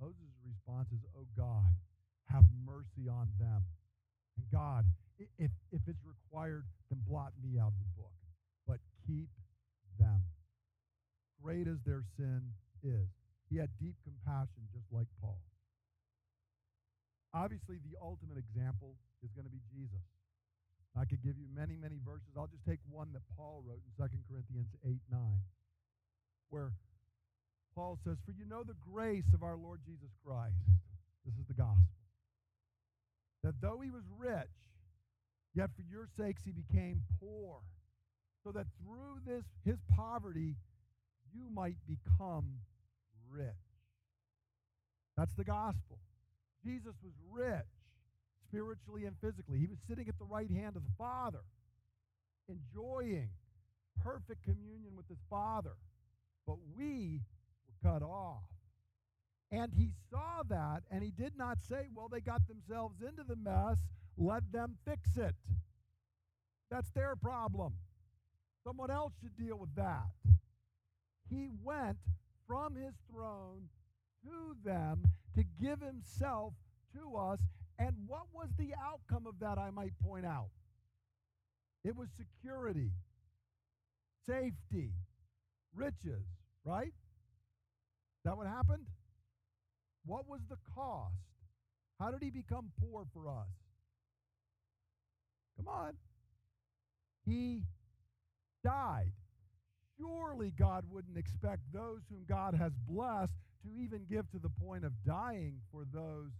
[0.00, 1.70] Moses' response is, oh God,
[2.26, 3.62] have mercy on them.
[4.36, 4.84] And God,
[5.18, 8.16] if, if it's required, then blot me out of the book.
[8.66, 9.28] But keep
[9.98, 10.22] them.
[11.42, 12.42] Great as their sin
[12.82, 13.06] is.
[13.50, 15.38] He had deep compassion, just like Paul.
[17.34, 20.02] Obviously, the ultimate example is going to be Jesus.
[20.94, 22.30] I could give you many, many verses.
[22.38, 25.18] I'll just take one that Paul wrote in 2 Corinthians 8 9,
[26.50, 26.70] where
[27.74, 30.54] Paul says, For you know the grace of our Lord Jesus Christ.
[31.26, 31.98] This is the gospel.
[33.42, 34.54] That though he was rich,
[35.54, 37.60] yet for your sakes he became poor,
[38.42, 40.56] so that through this his poverty
[41.32, 42.58] you might become
[43.30, 43.46] rich.
[45.16, 45.98] That's the gospel.
[46.64, 47.66] Jesus was rich
[48.48, 49.58] spiritually and physically.
[49.58, 51.42] He was sitting at the right hand of the Father,
[52.48, 53.28] enjoying
[54.02, 55.74] perfect communion with his Father.
[56.46, 57.20] But we
[57.66, 58.44] were cut off.
[59.50, 63.36] And he saw that, and he did not say, Well, they got themselves into the
[63.36, 63.78] mess,
[64.16, 65.34] let them fix it.
[66.70, 67.74] That's their problem.
[68.64, 70.06] Someone else should deal with that.
[71.28, 71.98] He went
[72.46, 73.68] from his throne
[74.24, 76.54] to them to give himself
[76.94, 77.40] to us.
[77.78, 80.48] And what was the outcome of that, I might point out?
[81.84, 82.90] It was security,
[84.26, 84.92] safety,
[85.74, 86.24] riches,
[86.64, 86.94] right?
[88.24, 88.86] That what happened?
[90.06, 91.14] What was the cost?
[92.00, 93.63] How did he become poor for us?
[95.56, 95.92] Come on.
[97.26, 97.62] He
[98.64, 99.12] died.
[99.98, 104.84] Surely God wouldn't expect those whom God has blessed to even give to the point
[104.84, 106.30] of dying for those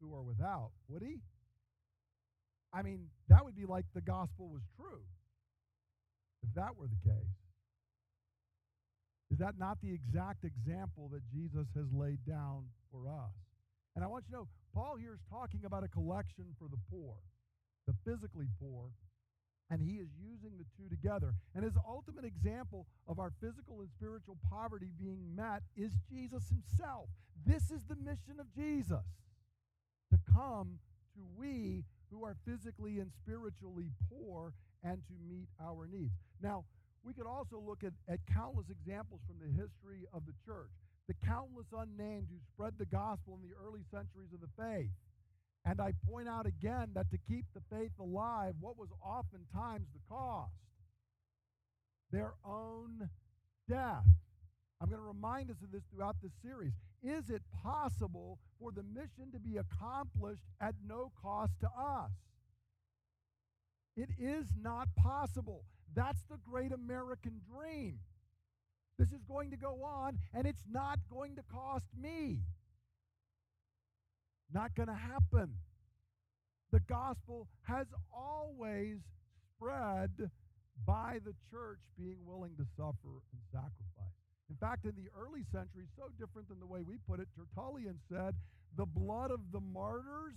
[0.00, 1.16] who are without, would he?
[2.72, 5.02] I mean, that would be like the gospel was true
[6.42, 7.36] if that were the case.
[9.30, 13.34] Is that not the exact example that Jesus has laid down for us?
[13.94, 16.78] And I want you to know, Paul here is talking about a collection for the
[16.90, 17.16] poor,
[17.88, 18.92] the physically poor,
[19.70, 21.32] and he is using the two together.
[21.54, 27.08] And his ultimate example of our physical and spiritual poverty being met is Jesus himself.
[27.46, 29.04] This is the mission of Jesus
[30.12, 30.78] to come
[31.16, 34.52] to we who are physically and spiritually poor
[34.84, 36.12] and to meet our needs.
[36.42, 36.64] Now,
[37.04, 40.72] we could also look at, at countless examples from the history of the church,
[41.08, 44.92] the countless unnamed who spread the gospel in the early centuries of the faith.
[45.68, 50.00] And I point out again that to keep the faith alive, what was oftentimes the
[50.08, 50.52] cost?
[52.10, 53.10] Their own
[53.68, 54.06] death.
[54.80, 56.72] I'm going to remind us of this throughout this series.
[57.02, 62.12] Is it possible for the mission to be accomplished at no cost to us?
[63.94, 65.64] It is not possible.
[65.94, 67.98] That's the great American dream.
[68.98, 72.40] This is going to go on, and it's not going to cost me.
[74.52, 75.54] Not going to happen.
[76.72, 78.98] The gospel has always
[79.56, 80.30] spread
[80.86, 84.14] by the church being willing to suffer and sacrifice.
[84.50, 87.98] In fact, in the early centuries, so different than the way we put it, Tertullian
[88.08, 88.34] said,
[88.76, 90.36] the blood of the martyrs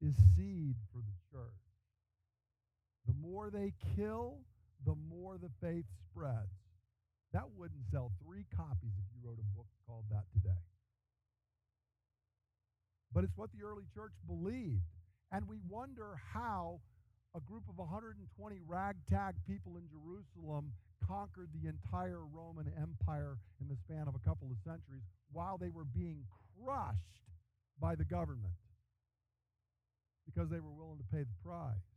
[0.00, 1.62] is seed for the church.
[3.06, 4.38] The more they kill,
[4.86, 6.54] the more the faith spreads.
[7.32, 10.69] That wouldn't sell three copies if you wrote a book called that today.
[13.20, 14.80] But it's what the early church believed.
[15.30, 16.80] And we wonder how
[17.36, 18.16] a group of 120
[18.66, 20.72] ragtag people in Jerusalem
[21.06, 25.68] conquered the entire Roman Empire in the span of a couple of centuries while they
[25.68, 26.24] were being
[26.64, 27.28] crushed
[27.78, 28.56] by the government
[30.24, 31.92] because they were willing to pay the price.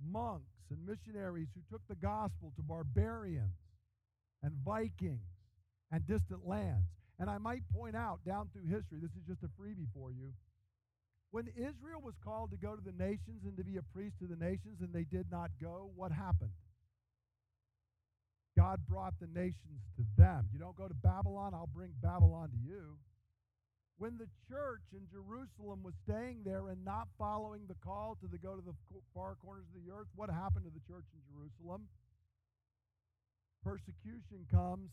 [0.00, 3.60] Monks and missionaries who took the gospel to barbarians
[4.42, 5.28] and Vikings
[5.92, 6.88] and distant lands.
[7.18, 10.32] And I might point out down through history, this is just a freebie for you.
[11.30, 14.26] When Israel was called to go to the nations and to be a priest to
[14.26, 16.54] the nations and they did not go, what happened?
[18.56, 20.48] God brought the nations to them.
[20.52, 22.96] You don't go to Babylon, I'll bring Babylon to you.
[23.98, 28.38] When the church in Jerusalem was staying there and not following the call to the,
[28.38, 28.74] go to the
[29.12, 31.90] far corners of the earth, what happened to the church in Jerusalem?
[33.62, 34.90] Persecution comes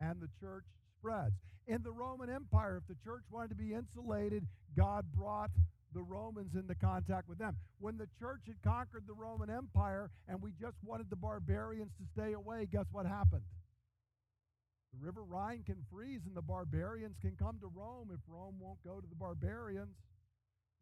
[0.00, 0.66] and the church
[1.00, 1.34] spreads.
[1.66, 4.46] In the Roman Empire, if the church wanted to be insulated,
[4.76, 5.50] God brought
[5.94, 7.56] the Romans into contact with them.
[7.78, 12.04] When the church had conquered the Roman Empire and we just wanted the barbarians to
[12.12, 13.42] stay away, guess what happened?
[14.92, 18.82] The River Rhine can freeze and the barbarians can come to Rome if Rome won't
[18.84, 19.94] go to the barbarians.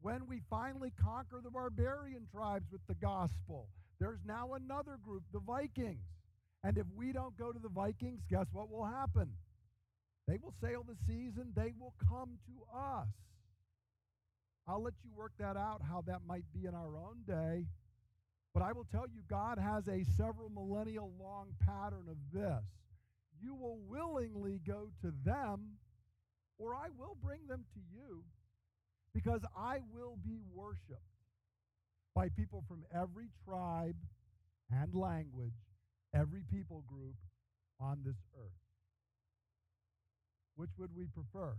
[0.01, 5.41] When we finally conquer the barbarian tribes with the gospel, there's now another group, the
[5.41, 6.07] Vikings.
[6.65, 9.31] And if we don't go to the Vikings, guess what will happen?
[10.29, 13.09] They will sail the seas and they will come to us.
[14.69, 17.65] I'll let you work that out, how that might be in our own day.
[18.53, 22.63] But I will tell you, God has a several millennial long pattern of this.
[23.41, 25.79] You will willingly go to them,
[26.59, 28.25] or I will bring them to you,
[29.15, 31.01] because I will be worshiped
[32.15, 33.97] by people from every tribe
[34.71, 35.55] and language,
[36.15, 37.17] every people group
[37.81, 38.68] on this earth.
[40.59, 41.55] Which would we prefer?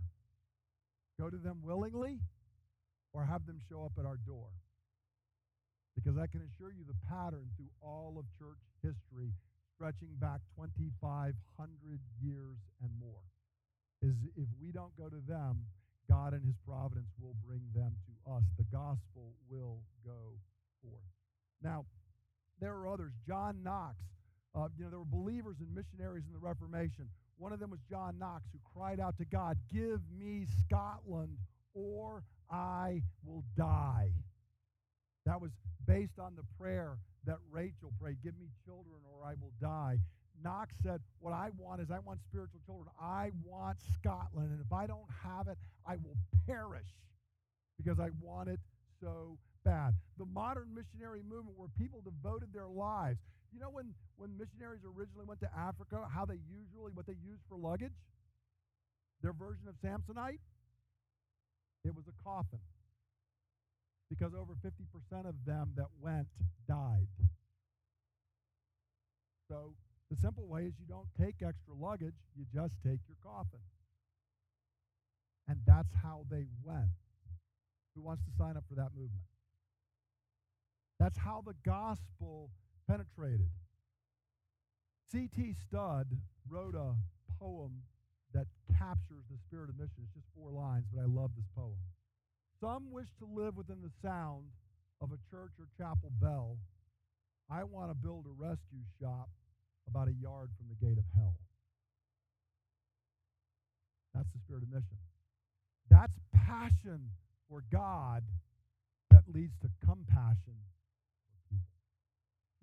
[1.16, 2.20] Go to them willingly
[3.16, 4.52] or have them show up at our door?
[5.96, 9.32] Because I can assure you the pattern through all of church history,
[9.72, 11.32] stretching back 2,500
[12.20, 13.24] years and more,
[14.04, 15.64] is if we don't go to them,
[16.04, 18.44] God and His providence will bring them to us.
[18.60, 20.36] The gospel will go
[20.84, 21.08] forth.
[21.64, 21.86] Now,
[22.60, 23.12] there are others.
[23.26, 23.96] John Knox,
[24.54, 27.08] uh, you know, there were believers and missionaries in the Reformation.
[27.40, 31.38] One of them was John Knox, who cried out to God, Give me Scotland,
[31.72, 34.10] or I will die.
[35.24, 35.50] That was
[35.86, 39.96] based on the prayer that Rachel prayed, Give me children, or I will die.
[40.44, 42.88] Knox said, What I want is I want spiritual children.
[43.00, 44.50] I want Scotland.
[44.50, 46.16] And if I don't have it, I will
[46.46, 46.92] perish
[47.78, 48.60] because I want it
[49.00, 49.94] so bad.
[50.18, 53.18] The modern missionary movement where people devoted their lives.
[53.52, 57.42] You know when, when missionaries originally went to Africa, how they usually, what they used
[57.48, 57.98] for luggage?
[59.22, 60.40] Their version of Samsonite?
[61.84, 62.60] It was a coffin.
[64.08, 66.28] Because over 50% of them that went
[66.68, 67.08] died.
[69.48, 69.74] So
[70.10, 73.60] the simple way is you don't take extra luggage, you just take your coffin.
[75.48, 76.90] And that's how they went.
[77.94, 79.26] Who wants to sign up for that movement?
[81.00, 82.50] That's how the gospel
[82.90, 83.46] penetrated.
[85.12, 85.54] C.T.
[85.68, 86.08] Studd
[86.48, 86.94] wrote a
[87.38, 87.70] poem
[88.34, 90.02] that captures the spirit of mission.
[90.02, 91.78] It's just four lines, but I love this poem.
[92.60, 94.50] Some wish to live within the sound
[95.00, 96.58] of a church or chapel bell.
[97.48, 99.30] I want to build a rescue shop
[99.88, 101.34] about a yard from the gate of hell.
[104.14, 104.98] That's the spirit of mission.
[105.88, 107.10] That's passion
[107.48, 108.24] for God
[109.10, 110.58] that leads to compassion.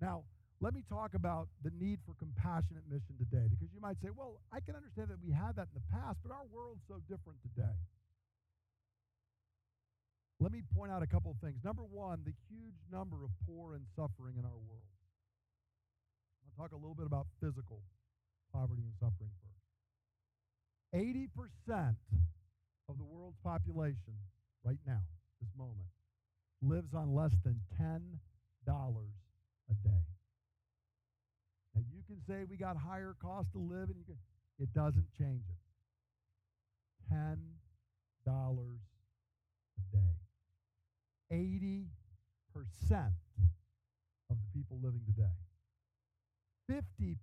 [0.00, 0.22] Now,
[0.60, 4.42] let me talk about the need for compassionate mission today because you might say, well,
[4.50, 7.38] I can understand that we had that in the past, but our world's so different
[7.42, 7.78] today.
[10.40, 11.58] Let me point out a couple of things.
[11.64, 14.86] Number one, the huge number of poor and suffering in our world.
[16.42, 17.82] I'll talk a little bit about physical
[18.52, 19.58] poverty and suffering first.
[20.94, 21.94] 80%
[22.88, 24.14] of the world's population
[24.64, 25.02] right now,
[25.40, 25.90] this moment,
[26.62, 28.00] lives on less than $10
[29.70, 30.04] a day.
[31.74, 34.18] Now you can say we got higher cost of living, you can,
[34.58, 35.58] it doesn't change it.
[37.12, 37.38] $10
[39.78, 40.14] a day.
[41.32, 41.86] 80%
[44.30, 45.36] of the people living today.
[46.68, 47.16] 50%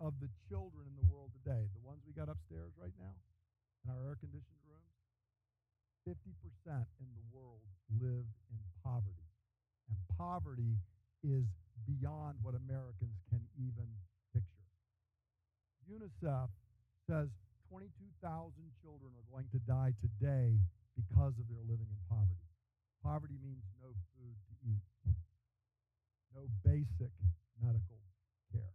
[0.00, 3.14] of the children in the world today, the ones we got upstairs right now
[3.86, 4.94] in our air conditioned rooms,
[6.08, 6.18] 50%
[6.98, 7.62] in the world
[8.00, 9.30] live in poverty.
[9.86, 10.74] And poverty
[11.22, 11.46] is
[11.86, 13.88] beyond what Americans can even
[14.32, 14.66] picture.
[15.88, 16.48] UNICEF
[17.06, 17.28] says
[17.68, 17.92] 22,000
[18.80, 20.56] children are going to die today
[20.96, 22.48] because of their living in poverty.
[23.04, 24.86] Poverty means no food to eat,
[26.32, 27.12] no basic
[27.60, 28.00] medical
[28.48, 28.72] care.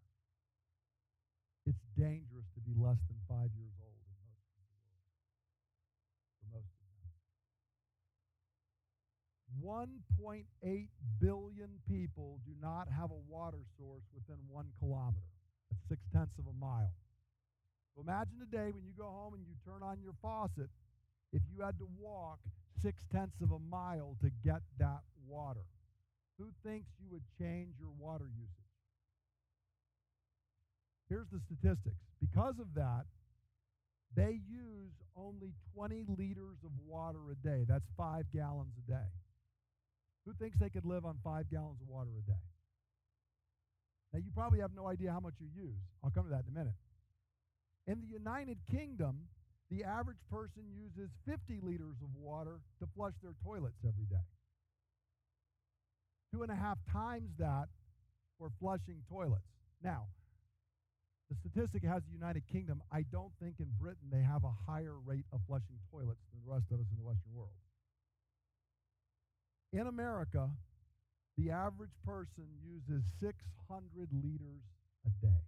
[1.65, 5.09] It's dangerous to be less than five years old in most of the world,
[6.37, 7.09] for most of them.
[9.65, 10.45] 1.8
[11.17, 12.28] billion people
[12.61, 15.25] not have a water source within one kilometer.
[15.69, 16.93] That's six tenths of a mile.
[17.95, 20.69] So imagine a day when you go home and you turn on your faucet,
[21.33, 22.39] if you had to walk
[22.81, 25.65] six tenths of a mile to get that water.
[26.37, 28.69] Who thinks you would change your water usage?
[31.09, 31.99] Here's the statistics.
[32.21, 33.05] Because of that,
[34.15, 37.65] they use only 20 liters of water a day.
[37.67, 39.09] That's five gallons a day.
[40.25, 42.48] Who thinks they could live on five gallons of water a day?
[44.13, 45.77] Now, you probably have no idea how much you use.
[46.03, 46.77] I'll come to that in a minute.
[47.87, 49.29] In the United Kingdom,
[49.69, 54.25] the average person uses 50 liters of water to flush their toilets every day.
[56.33, 57.69] Two and a half times that
[58.37, 59.45] for flushing toilets.
[59.83, 60.07] Now,
[61.29, 62.81] The statistic has the United Kingdom.
[62.91, 66.51] I don't think in Britain they have a higher rate of flushing toilets than the
[66.51, 67.53] rest of us in the Western world.
[69.71, 70.49] In America,
[71.39, 74.63] the average person uses 600 liters
[75.05, 75.43] a day.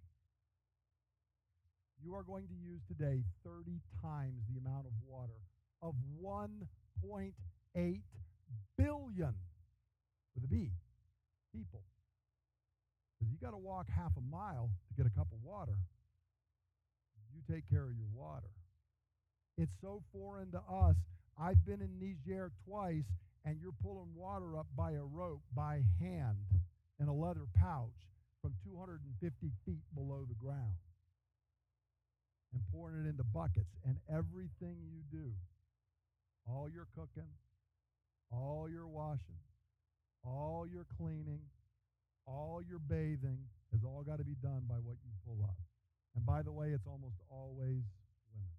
[2.02, 5.38] You are going to use today 30 times the amount of water
[5.82, 7.32] of 1.8
[8.78, 9.34] billion
[10.34, 10.70] with a B
[11.54, 11.82] people.
[13.18, 15.76] Because you got to walk half a mile to get a cup of water.
[17.34, 18.50] You take care of your water.
[19.58, 20.96] It's so foreign to us.
[21.38, 23.04] I've been in Niger twice,
[23.44, 26.36] and you're pulling water up by a rope by hand
[27.00, 27.90] in a leather pouch
[28.40, 30.78] from 250 feet below the ground
[32.52, 33.74] and pouring it into buckets.
[33.84, 35.32] And everything you do,
[36.46, 37.30] all your cooking,
[38.30, 39.40] all your washing,
[40.24, 41.40] all your cleaning,
[42.26, 43.38] all your bathing
[43.72, 45.56] has all got to be done by what you pull up.
[46.14, 47.82] And by the way, it's almost always
[48.34, 48.58] women.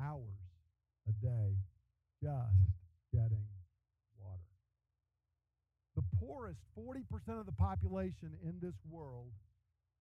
[0.00, 0.38] Hours
[1.08, 1.56] a day
[2.22, 2.83] just
[3.14, 3.46] getting
[4.18, 4.50] water.
[5.94, 7.06] The poorest 40%
[7.38, 9.30] of the population in this world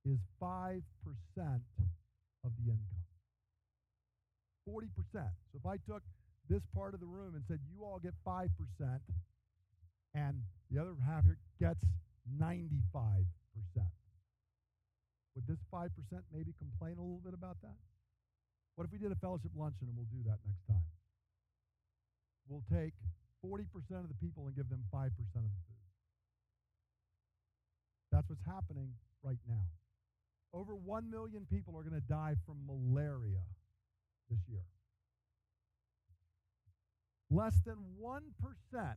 [0.05, 0.82] is 5%
[1.38, 3.05] of the income.
[4.68, 4.89] 40%.
[5.14, 6.01] So if I took
[6.49, 8.49] this part of the room and said, you all get 5%,
[10.16, 10.41] and
[10.72, 11.80] the other half here gets
[12.41, 12.66] 95%.
[15.36, 15.89] Would this 5%
[16.34, 17.78] maybe complain a little bit about that?
[18.76, 20.86] What if we did a fellowship luncheon and we'll do that next time?
[22.47, 22.93] We'll take
[23.45, 23.65] 40%
[24.03, 25.83] of the people and give them 5% of the food.
[28.11, 29.65] That's what's happening right now.
[30.53, 33.41] Over 1 million people are going to die from malaria
[34.29, 34.65] this year.
[37.31, 38.21] Less than 1%.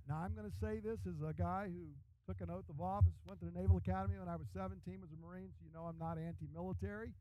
[0.08, 1.88] Now, I'm going to say this as a guy who
[2.28, 5.08] took an oath of office, went to the Naval Academy when I was 17, was
[5.14, 7.14] a Marine, so you know I'm not anti military,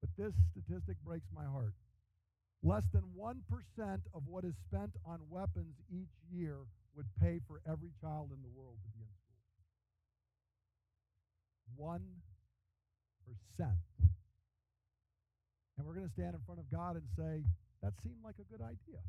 [0.00, 1.74] but this statistic breaks my heart.
[2.62, 3.42] Less than 1%
[4.14, 6.58] of what is spent on weapons each year
[6.94, 9.42] would pay for every child in the world to be in school.
[11.74, 12.06] 1%.
[15.76, 17.42] And we're going to stand in front of God and say,
[17.82, 19.02] that seemed like a good idea.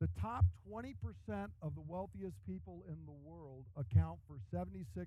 [0.00, 0.94] The top 20%
[1.60, 5.04] of the wealthiest people in the world account for 76.6%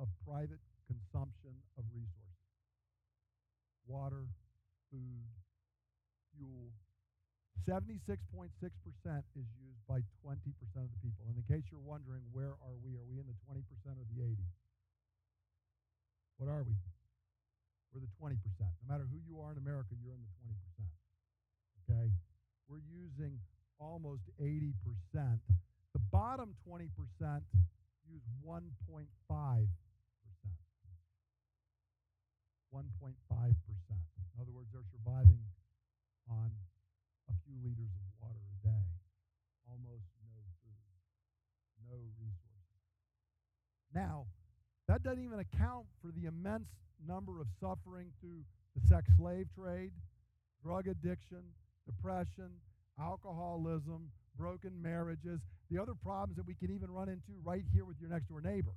[0.00, 0.58] of private
[0.88, 2.29] consumption of resources
[3.86, 4.26] water,
[4.90, 5.24] food,
[6.34, 6.72] fuel.
[7.68, 8.48] 76.6%
[9.36, 10.40] is used by 20%
[10.80, 11.28] of the people.
[11.28, 12.96] And in case you're wondering, where are we?
[12.96, 13.60] Are we in the 20%
[13.94, 14.36] or the 80?
[16.40, 16.72] What are we?
[17.92, 18.38] We're the 20%.
[18.60, 20.88] No matter who you are in America, you're in the 20%.
[21.84, 22.10] Okay?
[22.70, 23.34] we're using
[23.80, 24.72] almost 80%.
[25.92, 26.86] The bottom 20%
[28.06, 29.66] use 1.5%.
[32.74, 33.14] 1.5%.
[33.18, 35.42] In other words, they're surviving
[36.30, 36.50] on
[37.28, 38.86] a few liters of water a day,
[39.66, 40.94] almost no food,
[41.82, 42.86] no resources.
[43.94, 44.26] Now,
[44.86, 46.70] that doesn't even account for the immense
[47.06, 48.42] number of suffering through
[48.74, 49.90] the sex slave trade,
[50.62, 51.42] drug addiction,
[51.86, 52.50] depression,
[53.00, 55.40] alcoholism, broken marriages,
[55.70, 58.40] the other problems that we can even run into right here with your next door
[58.40, 58.74] neighbor.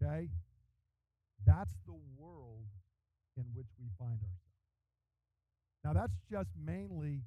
[0.00, 0.28] Okay?
[1.44, 2.64] That's the world
[3.36, 4.56] in which we find ourselves.
[5.84, 7.22] Now, that's just mainly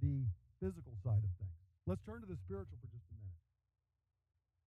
[0.00, 0.24] the
[0.60, 1.58] physical side of things.
[1.86, 3.42] Let's turn to the spiritual for just a minute.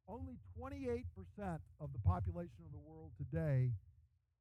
[0.07, 1.05] Only 28%
[1.79, 3.71] of the population of the world today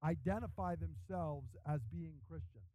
[0.03, 2.67] identify themselves as being Christian.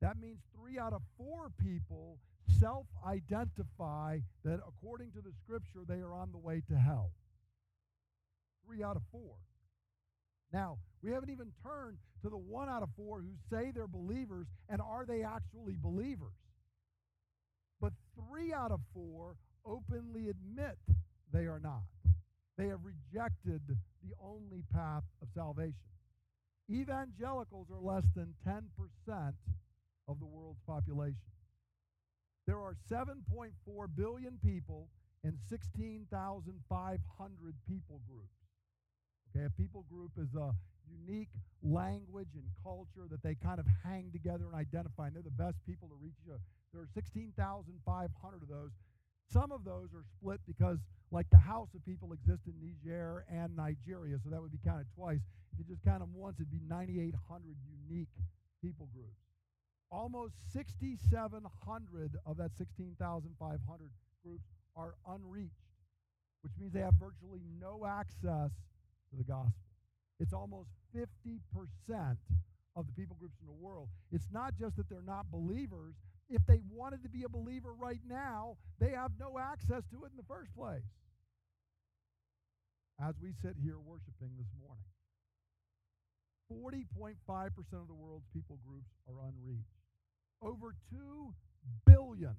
[0.00, 2.18] That means three out of four people
[2.60, 7.12] self identify that according to the scripture they are on the way to hell.
[8.66, 9.36] Three out of four.
[10.52, 14.46] Now, we haven't even turned to the one out of four who say they're believers
[14.70, 16.32] and are they actually believers?
[17.80, 19.36] But three out of four
[19.66, 20.78] openly admit
[21.32, 21.82] they are not.
[22.56, 25.74] They have rejected the only path of salvation.
[26.70, 28.62] Evangelicals are less than 10%
[30.08, 31.18] of the world's population.
[32.46, 33.50] There are 7.4
[33.94, 34.88] billion people
[35.22, 38.32] in 16,500 people groups.
[39.36, 40.54] Okay, a people group is a
[40.88, 41.30] unique
[41.62, 45.56] language and culture that they kind of hang together and identify, and they're the best
[45.66, 46.36] people to reach you.
[46.72, 48.70] There are 16,500 of those.
[49.30, 50.78] Some of those are split because,
[51.10, 55.20] like, the Hausa people exist in Niger and Nigeria, so that would be counted twice.
[55.52, 57.56] If you just count them once, it'd be 9,800
[57.88, 58.12] unique
[58.60, 59.24] people groups
[59.94, 63.90] almost 6,700 of that 16,500
[64.24, 64.44] groups
[64.76, 65.70] are unreached,
[66.42, 68.50] which means they have virtually no access
[69.10, 69.63] to the gospel.
[70.20, 71.40] It's almost 50%
[72.76, 73.88] of the people groups in the world.
[74.12, 75.94] It's not just that they're not believers.
[76.30, 80.10] If they wanted to be a believer right now, they have no access to it
[80.10, 80.82] in the first place.
[83.02, 84.86] As we sit here worshiping this morning,
[86.52, 89.64] 40.5% of the world's people groups are unreached.
[90.40, 91.34] Over 2
[91.86, 92.36] billion,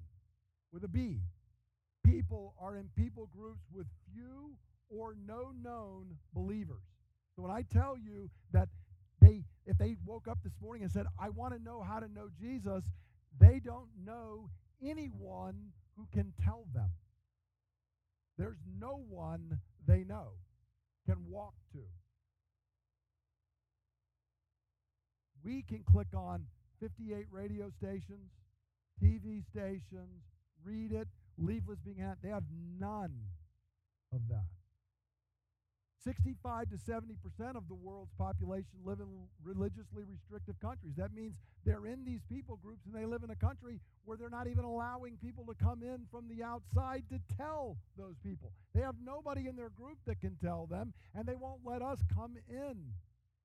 [0.72, 1.20] with a B,
[2.04, 4.56] people are in people groups with few
[4.88, 6.95] or no known believers.
[7.36, 8.68] So when I tell you that
[9.20, 12.08] they if they woke up this morning and said, "I want to know how to
[12.08, 12.84] know Jesus,"
[13.38, 14.48] they don't know
[14.82, 16.90] anyone who can tell them.
[18.38, 20.32] There's no one they know
[21.06, 21.82] can walk to.
[25.44, 26.46] We can click on
[26.80, 28.32] 58 radio stations,
[29.02, 30.24] TV stations,
[30.64, 31.08] read it,
[31.38, 32.18] leaflets being handed.
[32.22, 32.44] They have
[32.78, 33.14] none
[34.12, 34.55] of that.
[36.06, 39.08] 65 to 70 percent of the world's population live in
[39.42, 40.94] religiously restrictive countries.
[40.96, 41.34] That means
[41.64, 44.64] they're in these people groups and they live in a country where they're not even
[44.64, 48.52] allowing people to come in from the outside to tell those people.
[48.72, 51.98] They have nobody in their group that can tell them, and they won't let us
[52.14, 52.94] come in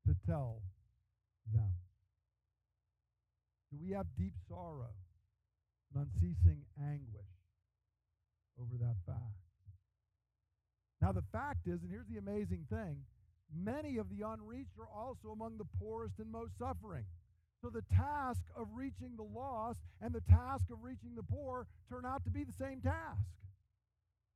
[0.06, 0.62] to tell
[1.52, 1.74] them.
[3.72, 4.94] Do we have deep sorrow
[5.96, 7.34] and unceasing anguish
[8.60, 9.51] over that fact?
[11.02, 12.98] Now, the fact is, and here's the amazing thing
[13.54, 17.06] many of the unreached are also among the poorest and most suffering.
[17.62, 22.06] So the task of reaching the lost and the task of reaching the poor turn
[22.06, 23.22] out to be the same task.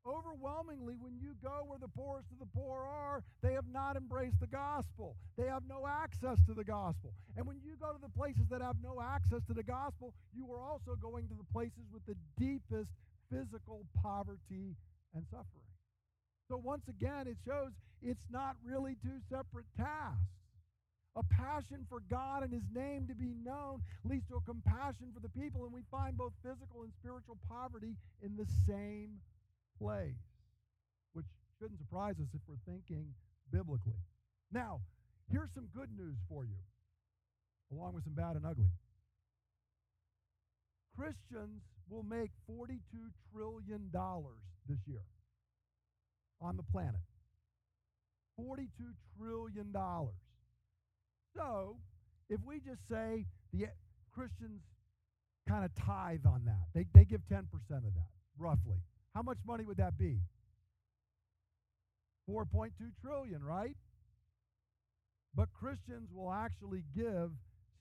[0.06, 4.40] Overwhelmingly, when you go where the poorest of the poor are, they have not embraced
[4.40, 5.16] the gospel.
[5.36, 7.14] They have no access to the gospel.
[7.36, 10.52] And when you go to the places that have no access to the gospel, you
[10.54, 12.92] are also going to the places with the deepest
[13.32, 14.76] physical poverty
[15.16, 15.75] and suffering.
[16.50, 17.72] So once again, it shows
[18.02, 20.22] it's not really two separate tasks.
[21.16, 25.22] A passion for God and His name to be known leads to a compassion for
[25.22, 29.22] the people, and we find both physical and spiritual poverty in the same
[29.80, 30.20] place,
[31.14, 31.26] which
[31.58, 33.08] shouldn't surprise us if we're thinking
[33.52, 33.98] biblically.
[34.52, 34.82] Now,
[35.32, 36.60] here's some good news for you,
[37.72, 38.70] along with some bad and ugly.
[41.00, 42.80] Christians will make $42
[43.32, 43.90] trillion
[44.68, 45.02] this year
[46.42, 47.02] on the planet.
[48.40, 48.68] $42
[49.18, 49.74] trillion.
[51.36, 51.78] So,
[52.30, 53.68] if we just say the
[54.14, 54.62] Christians
[55.48, 58.78] kind of tithe on that, they, they give 10% of that, roughly.
[59.14, 60.20] How much money would that be?
[62.30, 62.72] 4.2
[63.02, 63.76] trillion, right?
[65.36, 67.32] But Christians will actually give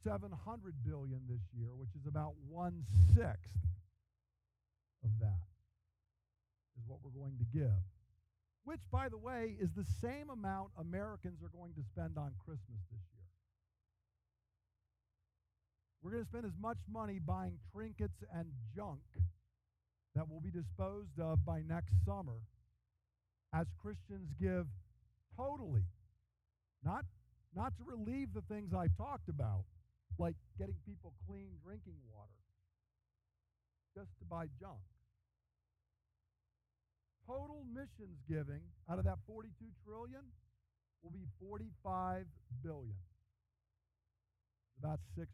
[0.04, 2.84] 700 billion this year, which is about one
[3.14, 3.56] sixth
[5.02, 5.46] of that,
[6.76, 7.93] is what we're going to give
[8.64, 12.80] which, by the way, is the same amount Americans are going to spend on Christmas
[12.90, 13.28] this year.
[16.02, 19.00] We're going to spend as much money buying trinkets and junk
[20.14, 22.40] that will be disposed of by next summer
[23.52, 24.66] as Christians give
[25.36, 25.84] totally,
[26.84, 27.04] not,
[27.54, 29.64] not to relieve the things I've talked about,
[30.18, 32.32] like getting people clean drinking water,
[33.94, 34.80] just to buy junk
[37.26, 39.50] total missions giving out of that 42
[39.84, 40.22] trillion
[41.02, 42.24] will be 45
[42.62, 42.96] billion.
[44.80, 45.24] About 6%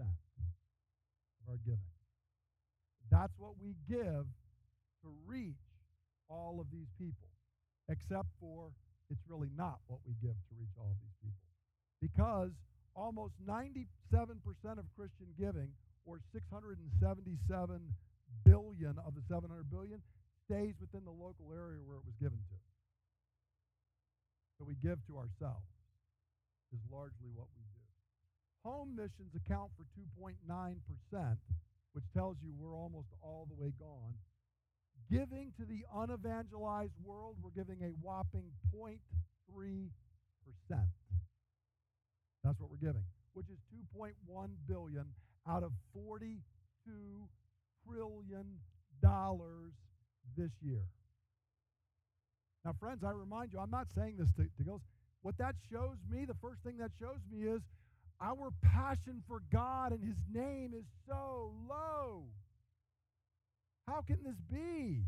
[0.00, 1.94] of our giving.
[3.10, 4.26] That's what we give
[5.02, 5.58] to reach
[6.28, 7.30] all of these people,
[7.88, 8.70] except for
[9.10, 11.46] it's really not what we give to reach all of these people.
[11.98, 12.54] Because
[12.94, 13.86] almost 97%
[14.78, 15.74] of Christian giving,
[16.06, 17.42] or 677
[18.44, 19.98] billion of the 700 billion,
[20.50, 22.58] stays within the local area where it was given to.
[24.58, 25.70] So we give to ourselves,
[26.74, 27.78] is largely what we do.
[28.66, 30.34] Home missions account for 2.9%,
[31.94, 34.18] which tells you we're almost all the way gone.
[35.06, 38.98] Giving to the unevangelized world, we're giving a whopping 0.3%.
[42.42, 43.58] That's what we're giving, which is
[43.96, 44.14] 2.1
[44.68, 45.06] billion
[45.48, 46.42] out of 42
[47.86, 48.46] trillion
[49.00, 49.72] dollars
[50.36, 50.82] this year.
[52.64, 54.80] Now, friends, I remind you, I'm not saying this to, to go.
[55.22, 57.62] What that shows me, the first thing that shows me is
[58.20, 62.24] our passion for God and His name is so low.
[63.88, 65.04] How can this be?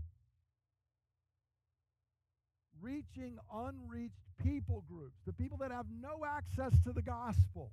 [2.81, 7.71] Reaching unreached people groups, the people that have no access to the gospel.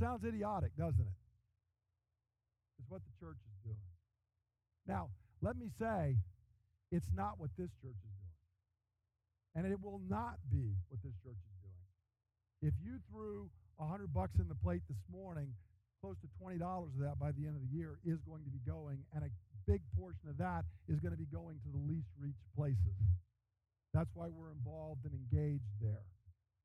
[0.02, 1.18] Sounds idiotic, doesn't it?
[2.82, 3.86] It's what the church is doing.
[4.88, 5.10] Now,
[5.42, 6.16] let me say,
[6.90, 8.34] it's not what this church is doing.
[9.54, 12.72] And it will not be what this church is doing.
[12.72, 15.54] If you threw a hundred bucks in the plate this morning,
[16.00, 18.60] close to $20 of that by the end of the year is going to be
[18.64, 19.30] going, and a
[19.68, 22.96] big portion of that is going to be going to the least reached places.
[23.92, 26.08] That's why we're involved and engaged there.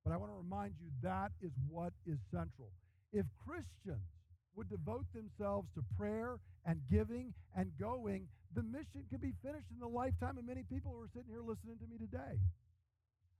[0.07, 2.71] But I want to remind you that is what is central.
[3.11, 4.07] If Christians
[4.55, 9.83] would devote themselves to prayer and giving and going, the mission could be finished in
[9.83, 12.39] the lifetime of many people who are sitting here listening to me today.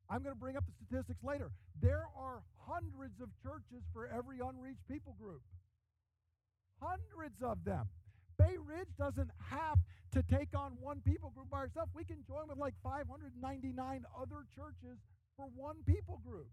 [0.10, 1.50] I'm going to bring up the statistics later.
[1.82, 5.42] There are hundreds of churches for every unreached people group.
[6.86, 7.90] Hundreds of them.
[8.38, 9.80] Bay Ridge doesn't have
[10.14, 11.90] to take on one people group by itself.
[11.96, 15.00] We can join with like 599 other churches
[15.38, 16.48] for one people group.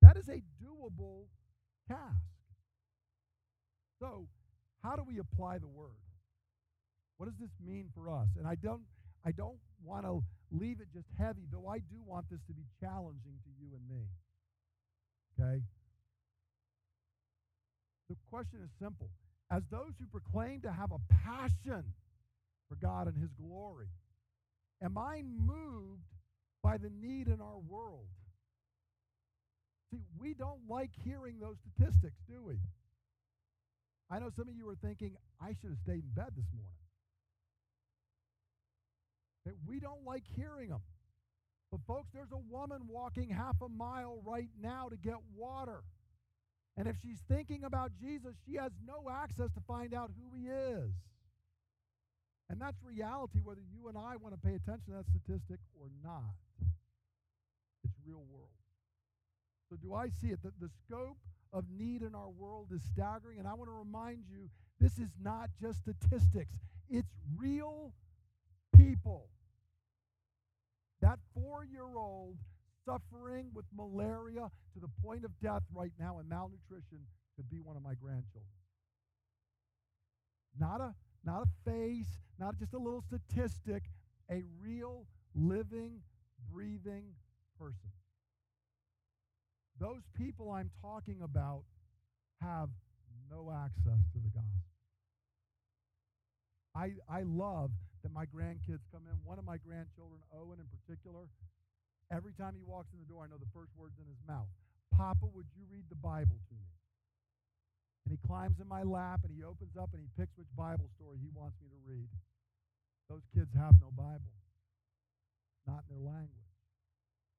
[0.00, 1.26] That is a doable
[1.88, 2.16] task.
[4.00, 4.26] So,
[4.82, 6.00] how do we apply the word?
[7.18, 8.28] What does this mean for us?
[8.38, 8.82] And I don't
[9.26, 12.64] I don't want to leave it just heavy, though I do want this to be
[12.80, 14.06] challenging to you and me.
[15.38, 15.62] Okay?
[18.10, 19.08] The question is simple.
[19.52, 21.84] As those who proclaim to have a passion
[22.68, 23.86] for God and His glory,
[24.82, 26.02] am I moved
[26.62, 28.08] by the need in our world?
[29.92, 32.58] See, we don't like hearing those statistics, do we?
[34.10, 36.82] I know some of you are thinking, I should have stayed in bed this morning.
[39.46, 40.82] Okay, we don't like hearing them.
[41.70, 45.84] But, folks, there's a woman walking half a mile right now to get water.
[46.80, 50.48] And if she's thinking about Jesus, she has no access to find out who he
[50.48, 50.90] is.
[52.48, 55.88] And that's reality, whether you and I want to pay attention to that statistic or
[56.02, 56.32] not.
[57.84, 58.48] It's real world.
[59.68, 60.38] So, do I see it?
[60.42, 61.18] The, the scope
[61.52, 63.38] of need in our world is staggering.
[63.38, 64.48] And I want to remind you
[64.80, 66.54] this is not just statistics,
[66.88, 67.92] it's real
[68.74, 69.28] people.
[71.02, 72.38] That four year old
[72.84, 76.98] suffering with malaria to the point of death right now and malnutrition
[77.36, 78.44] could be one of my grandchildren.
[80.58, 83.84] Not a, not a face, not just a little statistic,
[84.30, 86.00] a real, living,
[86.52, 87.04] breathing
[87.58, 87.90] person.
[89.78, 91.62] Those people I'm talking about
[92.42, 92.68] have
[93.30, 94.64] no access to the gospel.
[96.74, 97.70] I, I love
[98.02, 99.16] that my grandkids come in.
[99.24, 101.28] One of my grandchildren, Owen in particular,
[102.10, 104.50] every time he walks in the door, I know the first words in his mouth
[104.90, 106.70] Papa, would you read the Bible to me?
[108.04, 110.90] And he climbs in my lap and he opens up and he picks which Bible
[110.98, 112.10] story he wants me to read.
[113.08, 114.34] Those kids have no Bible,
[115.66, 116.50] not in their language.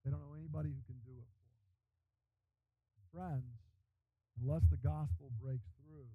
[0.03, 1.69] They don't know anybody who can do it for them.
[3.13, 3.51] Friends,
[4.39, 6.07] unless the gospel breaks through,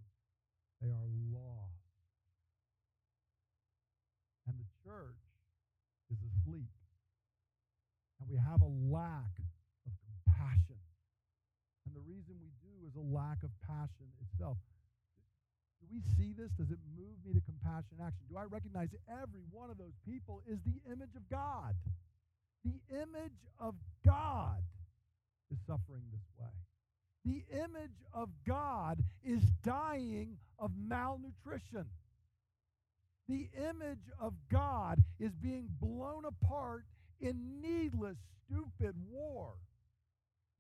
[0.80, 1.84] they are lost.
[4.48, 5.22] And the church
[6.10, 6.72] is asleep.
[8.26, 9.38] And we have a lack
[9.86, 10.82] of compassion
[11.86, 14.58] and the reason we do is a lack of passion itself.
[15.80, 16.50] Do we see this?
[16.58, 18.26] Does it move me to compassion action?
[18.28, 21.76] Do I recognize every one of those people is the image of God?
[22.64, 24.58] The image of God
[25.52, 26.50] is suffering this way.
[27.24, 31.86] The image of God is dying of malnutrition.
[33.28, 36.84] The image of God is being blown apart
[37.20, 39.54] in needless, stupid war.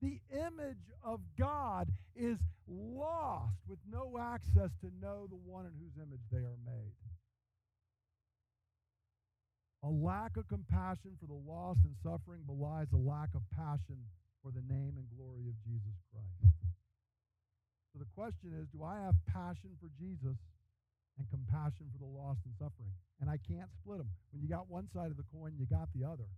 [0.02, 2.38] The image of God is
[2.68, 6.92] lost with no access to know the one in whose image they are made.
[9.82, 14.02] A lack of compassion for the lost and suffering belies a lack of passion
[14.42, 16.52] for the name and glory of Jesus Christ.
[17.92, 20.36] So the question is do I have passion for Jesus
[21.16, 22.92] and compassion for the lost and suffering?
[23.20, 24.10] And I can't split them.
[24.32, 26.28] When you got one side of the coin, you got the other.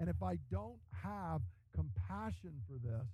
[0.00, 1.42] And if I don't have
[1.76, 3.06] compassion for this,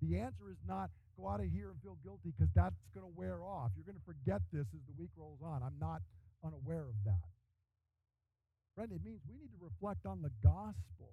[0.00, 3.12] the answer is not go out of here and feel guilty because that's going to
[3.18, 3.70] wear off.
[3.76, 5.62] You're going to forget this as the week rolls on.
[5.62, 6.00] I'm not
[6.46, 7.26] unaware of that.
[8.74, 11.12] Friend, it means we need to reflect on the gospel.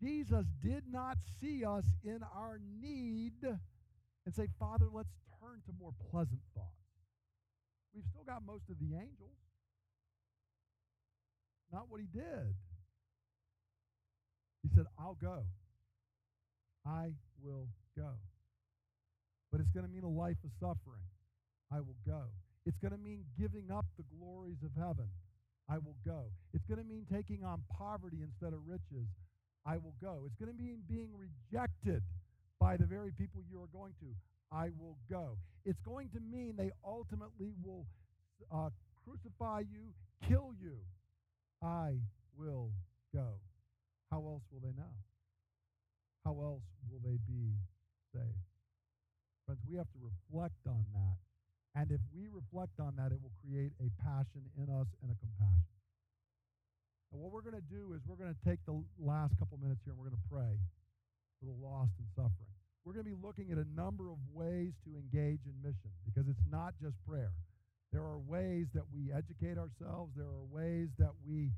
[0.00, 5.92] Jesus did not see us in our need and say, Father, let's turn to more
[6.10, 6.68] pleasant thoughts.
[7.94, 9.40] We've still got most of the angels.
[11.72, 12.54] Not what he did.
[14.64, 15.44] He said, I'll go.
[16.88, 17.12] I
[17.44, 18.16] will go.
[19.52, 21.04] But it's going to mean a life of suffering.
[21.70, 22.32] I will go.
[22.66, 25.06] It's going to mean giving up the glories of heaven.
[25.68, 26.32] I will go.
[26.52, 29.06] It's going to mean taking on poverty instead of riches.
[29.66, 30.24] I will go.
[30.26, 32.02] It's going to mean being rejected
[32.58, 34.08] by the very people you are going to.
[34.50, 35.36] I will go.
[35.64, 37.86] It's going to mean they ultimately will
[38.52, 38.70] uh,
[39.04, 39.92] crucify you,
[40.28, 40.78] kill you.
[41.62, 41.96] I
[42.36, 42.70] will
[43.14, 43.40] go.
[44.10, 44.94] How else will they know?
[46.24, 47.54] How else will they be
[48.12, 48.48] saved?
[49.46, 51.18] Friends, we have to reflect on that
[51.74, 55.18] and if we reflect on that, it will create a passion in us and a
[55.18, 55.74] compassion.
[57.10, 59.82] And what we're going to do is we're going to take the last couple minutes
[59.82, 60.54] here and we're going to pray
[61.38, 62.54] for the lost and suffering.
[62.86, 66.30] We're going to be looking at a number of ways to engage in mission because
[66.30, 67.34] it's not just prayer.
[67.90, 71.50] There are ways that we educate ourselves, there are ways that we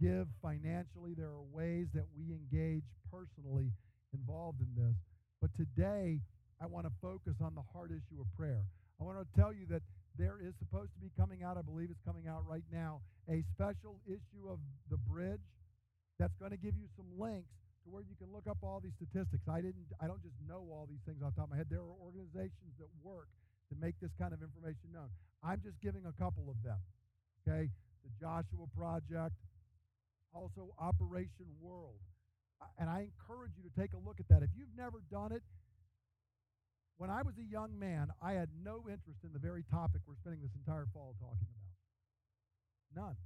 [0.00, 3.70] give financially, there are ways that we engage personally
[4.12, 4.96] involved in this.
[5.40, 6.20] But today,
[6.60, 8.62] I want to focus on the heart issue of prayer.
[9.00, 9.82] I want to tell you that
[10.14, 13.42] there is supposed to be coming out, I believe it's coming out right now, a
[13.56, 14.58] special issue of
[14.90, 15.42] The Bridge
[16.18, 17.50] that's going to give you some links
[17.82, 19.42] to where you can look up all these statistics.
[19.50, 21.66] I didn't I don't just know all these things off the top of my head.
[21.66, 23.26] There are organizations that work
[23.70, 25.10] to make this kind of information known.
[25.42, 26.78] I'm just giving a couple of them.
[27.42, 27.66] Okay?
[28.06, 29.34] The Joshua Project,
[30.32, 32.00] also Operation World.
[32.78, 34.42] And I encourage you to take a look at that.
[34.42, 35.42] If you've never done it,
[36.96, 40.14] when I was a young man, I had no interest in the very topic we're
[40.14, 41.74] spending this entire fall talking about.
[42.94, 43.16] None.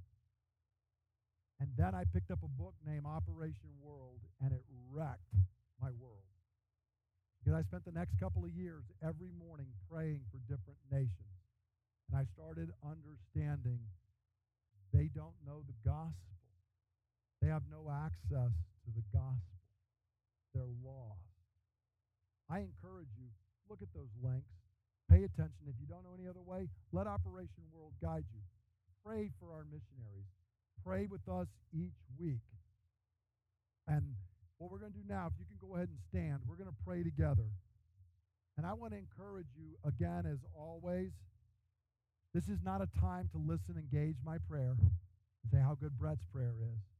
[1.59, 5.33] And then I picked up a book named Operation World, and it wrecked
[5.81, 6.25] my world.
[7.37, 11.37] Because I spent the next couple of years every morning praying for different nations.
[12.09, 13.79] And I started understanding
[14.93, 16.46] they don't know the gospel,
[17.41, 18.53] they have no access
[18.85, 19.59] to the gospel,
[20.53, 21.21] they're lost.
[22.49, 23.29] I encourage you
[23.69, 24.47] Look at those links.
[25.11, 25.67] Pay attention.
[25.67, 28.41] If you don't know any other way, let Operation World guide you.
[29.05, 30.27] Pray for our missionaries.
[30.83, 32.43] Pray with us each week.
[33.87, 34.03] And
[34.57, 36.71] what we're going to do now, if you can go ahead and stand, we're going
[36.71, 37.47] to pray together.
[38.57, 41.11] And I want to encourage you, again, as always,
[42.33, 45.97] this is not a time to listen, and engage my prayer, and say how good
[45.97, 46.96] Brett's prayer is.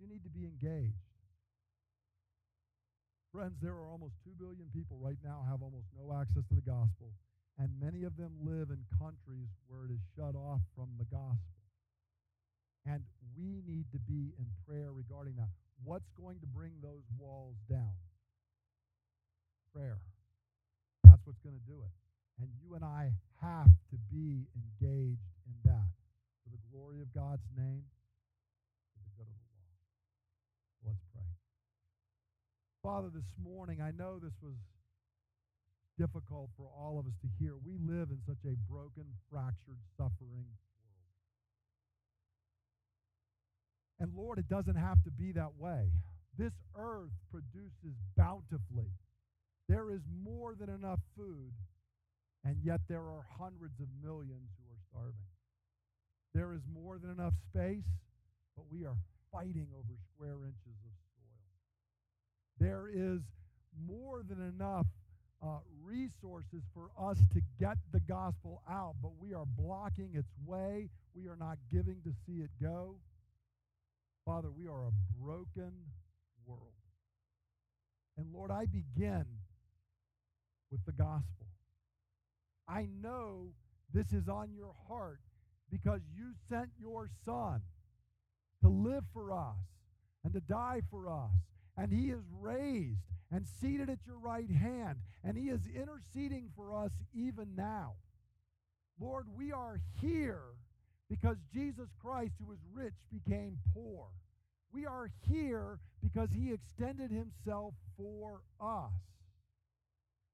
[0.00, 1.00] You need to be engaged.
[3.32, 6.64] Friends, there are almost 2 billion people right now have almost no access to the
[6.64, 7.12] gospel,
[7.58, 11.56] and many of them live in countries where it is shut off from the gospel.
[12.86, 13.02] And
[13.36, 15.48] we need to be in prayer regarding that.
[15.84, 17.96] What's going to bring those walls down?
[19.74, 19.98] Prayer.
[21.04, 21.92] That's what's going to do it.
[22.40, 25.92] And you and I have to be engaged in that
[26.44, 27.84] for the glory of God's name
[32.86, 34.54] Father, this morning, I know this was
[35.98, 37.58] difficult for all of us to hear.
[37.66, 40.46] We live in such a broken, fractured, suffering
[40.78, 41.10] world.
[43.98, 45.90] And Lord, it doesn't have to be that way.
[46.38, 48.94] This earth produces bountifully.
[49.68, 51.50] There is more than enough food,
[52.44, 55.34] and yet there are hundreds of millions who are starving.
[56.38, 57.90] There is more than enough space,
[58.54, 58.94] but we are
[59.32, 60.95] fighting over square inches of
[62.58, 63.20] there is
[63.86, 64.86] more than enough
[65.42, 70.88] uh, resources for us to get the gospel out, but we are blocking its way.
[71.14, 72.96] We are not giving to see it go.
[74.24, 75.72] Father, we are a broken
[76.46, 76.60] world.
[78.16, 79.24] And Lord, I begin
[80.70, 81.46] with the gospel.
[82.68, 83.50] I know
[83.92, 85.20] this is on your heart
[85.70, 87.60] because you sent your Son
[88.62, 89.56] to live for us
[90.24, 91.30] and to die for us.
[91.76, 93.00] And he is raised
[93.30, 97.94] and seated at your right hand, and he is interceding for us even now.
[99.00, 100.42] Lord, we are here
[101.10, 104.06] because Jesus Christ, who was rich, became poor.
[104.72, 108.92] We are here because he extended himself for us.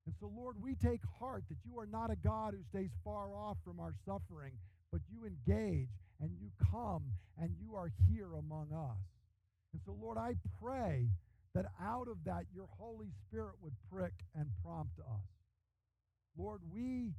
[0.06, 3.34] And so, Lord, we take heart that you are not a God who stays far
[3.34, 4.52] off from our suffering,
[4.90, 5.90] but you engage
[6.20, 7.04] and you come
[7.40, 8.98] and you are here among us.
[9.72, 11.08] And so, Lord, I pray
[11.54, 15.28] that out of that your Holy Spirit would prick and prompt us.
[16.36, 17.12] Lord, we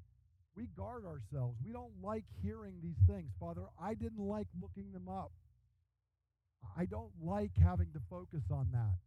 [0.55, 1.57] we guard ourselves.
[1.65, 3.31] We don't like hearing these things.
[3.39, 5.31] Father, I didn't like looking them up.
[6.77, 8.97] I don't like having to focus on that.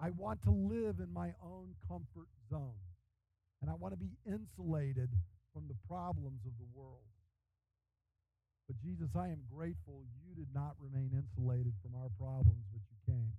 [0.00, 2.80] I want to live in my own comfort zone.
[3.60, 5.10] And I want to be insulated
[5.52, 7.08] from the problems of the world.
[8.66, 12.96] But Jesus, I am grateful you did not remain insulated from our problems, but you
[13.06, 13.32] came.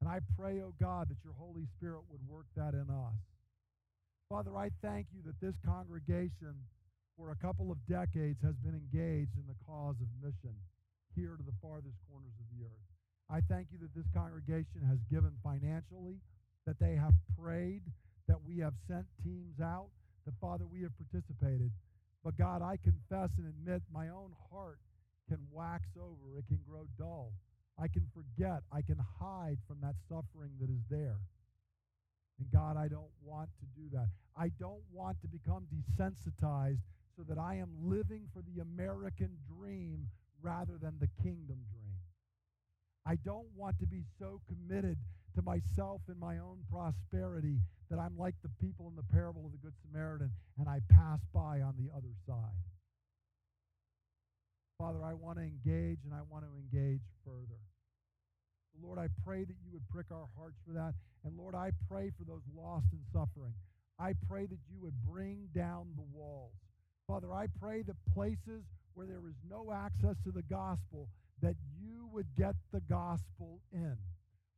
[0.00, 3.20] And I pray, oh God, that your Holy Spirit would work that in us.
[4.28, 6.54] Father, I thank you that this congregation,
[7.18, 10.56] for a couple of decades, has been engaged in the cause of mission
[11.14, 12.86] here to the farthest corners of the earth.
[13.28, 16.16] I thank you that this congregation has given financially,
[16.66, 17.82] that they have prayed,
[18.26, 19.90] that we have sent teams out,
[20.24, 21.70] that, Father, we have participated.
[22.24, 24.78] But God, I confess and admit my own heart
[25.28, 27.32] can wax over, it can grow dull.
[27.80, 31.16] I can forget, I can hide from that suffering that is there.
[32.38, 34.08] And God, I don't want to do that.
[34.36, 36.80] I don't want to become desensitized
[37.16, 40.08] so that I am living for the American dream
[40.42, 41.96] rather than the kingdom dream.
[43.06, 44.98] I don't want to be so committed
[45.34, 47.58] to myself and my own prosperity
[47.90, 51.20] that I'm like the people in the parable of the Good Samaritan and I pass
[51.32, 52.64] by on the other side.
[54.78, 57.60] Father, I want to engage and I want to engage further.
[58.82, 60.94] Lord, I pray that you would prick our hearts for that.
[61.24, 63.54] And Lord, I pray for those lost and suffering.
[63.98, 66.54] I pray that you would bring down the walls.
[67.06, 68.64] Father, I pray that places
[68.94, 71.08] where there is no access to the gospel,
[71.42, 73.96] that you would get the gospel in.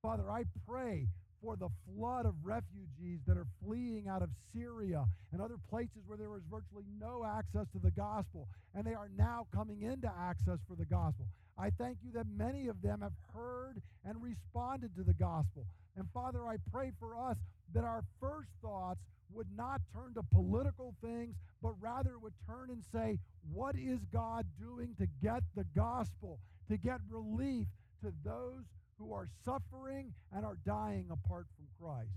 [0.02, 1.06] Father, I pray
[1.43, 6.16] for the flood of refugees that are fleeing out of Syria and other places where
[6.16, 10.59] there was virtually no access to the gospel, and they are now coming into access
[10.68, 11.26] for the gospel.
[11.59, 15.66] I thank you that many of them have heard and responded to the gospel.
[15.97, 17.36] And Father, I pray for us
[17.74, 19.01] that our first thoughts
[19.34, 23.18] would not turn to political things, but rather would turn and say,
[23.53, 26.38] What is God doing to get the gospel,
[26.70, 27.66] to get relief
[28.03, 28.64] to those
[29.03, 32.14] who are suffering and are dying apart from Christ.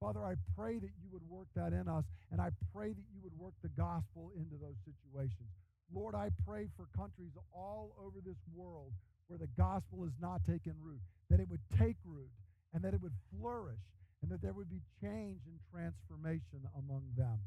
[0.00, 3.20] Father, I pray that you would work that in us, and I pray that you
[3.22, 5.50] would work the gospel into those situations.
[5.92, 8.92] Lord, I pray for countries all over this world
[9.26, 11.00] where the gospel is not taken root,
[11.30, 12.30] that it would take root
[12.72, 13.80] and that it would flourish
[14.22, 17.38] and that there would be change and transformation among them.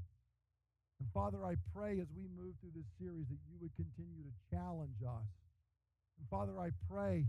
[1.00, 4.34] And Father, I pray as we move through this series that you would continue to
[4.50, 5.30] challenge us.
[6.18, 7.26] And Father, I pray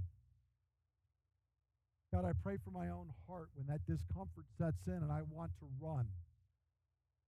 [2.13, 5.53] God, I pray for my own heart when that discomfort sets in and I want
[5.61, 6.09] to run.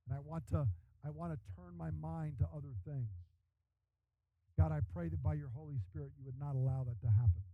[0.09, 0.67] And I want to
[1.05, 3.09] I want to turn my mind to other things.
[4.59, 7.45] God, I pray that by your Holy Spirit you would not allow that to happen.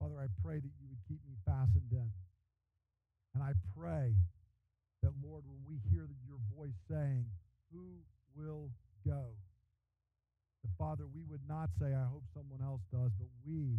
[0.00, 2.08] Father, I pray that you would keep me fastened in.
[3.34, 4.16] And I pray
[5.02, 7.24] that, Lord, when we hear your voice saying,
[7.72, 8.00] Who
[8.34, 8.70] will
[9.06, 9.36] go?
[10.64, 13.76] That, Father, we would not say, I hope someone else does, but we,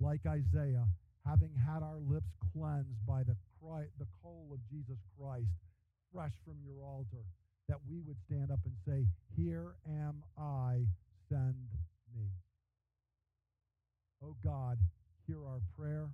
[0.00, 0.86] like Isaiah,
[1.26, 5.50] having had our lips cleansed by the, Christ, the coal of Jesus Christ,
[6.14, 7.26] fresh from your altar,
[7.68, 9.06] that we would stand up and say,
[9.36, 10.86] Here am I,
[11.28, 11.66] send
[12.14, 12.30] me.
[14.22, 14.78] Oh God,
[15.26, 16.08] hear our prayer.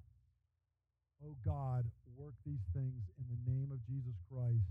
[1.23, 1.85] Oh God,
[2.17, 4.65] work these things in the name of Jesus Christ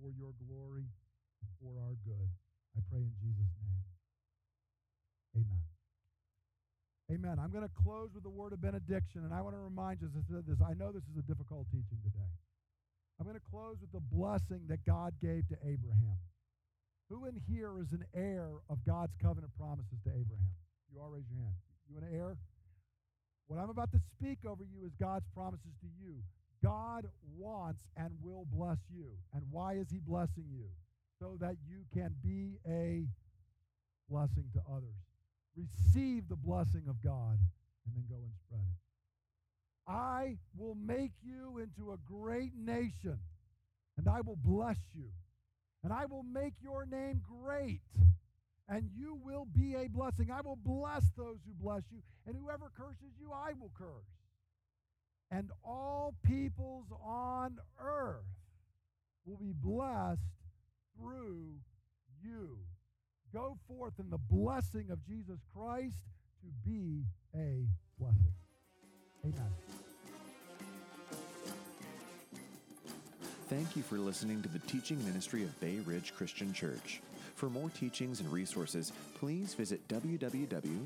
[0.00, 0.84] for your glory
[1.40, 2.28] and for our good.
[2.76, 3.82] I pray in Jesus' name.
[5.36, 5.75] Amen.
[7.06, 7.38] Amen.
[7.38, 10.10] I'm going to close with a word of benediction, and I want to remind you
[10.10, 10.58] as I said this.
[10.58, 12.30] I know this is a difficult teaching today.
[13.18, 16.18] I'm going to close with the blessing that God gave to Abraham.
[17.08, 20.50] Who in here is an heir of God's covenant promises to Abraham?
[20.90, 21.54] You all raise your hand.
[21.86, 22.36] You an heir?
[23.46, 26.18] What I'm about to speak over you is God's promises to you.
[26.58, 27.06] God
[27.38, 29.14] wants and will bless you.
[29.32, 30.66] And why is he blessing you?
[31.22, 33.06] So that you can be a
[34.10, 35.05] blessing to others
[35.56, 37.38] receive the blessing of God,
[37.86, 39.90] and then go and spread it.
[39.90, 43.18] I will make you into a great nation,
[43.96, 45.10] and I will bless you,
[45.82, 47.80] and I will make your name great,
[48.68, 50.30] and you will be a blessing.
[50.30, 53.88] I will bless those who bless you, and whoever curses you, I will curse.
[55.30, 58.26] And all peoples on earth
[59.24, 60.20] will be blessed
[60.96, 61.54] through
[62.22, 62.58] you.
[63.32, 65.96] Go forth in the blessing of Jesus Christ
[66.40, 67.04] to be
[67.34, 67.66] a
[67.98, 68.34] blessing.
[69.24, 69.50] Amen.
[73.48, 77.00] Thank you for listening to the teaching ministry of Bay Ridge Christian Church.
[77.36, 80.80] For more teachings and resources, please visit www.brcc.church.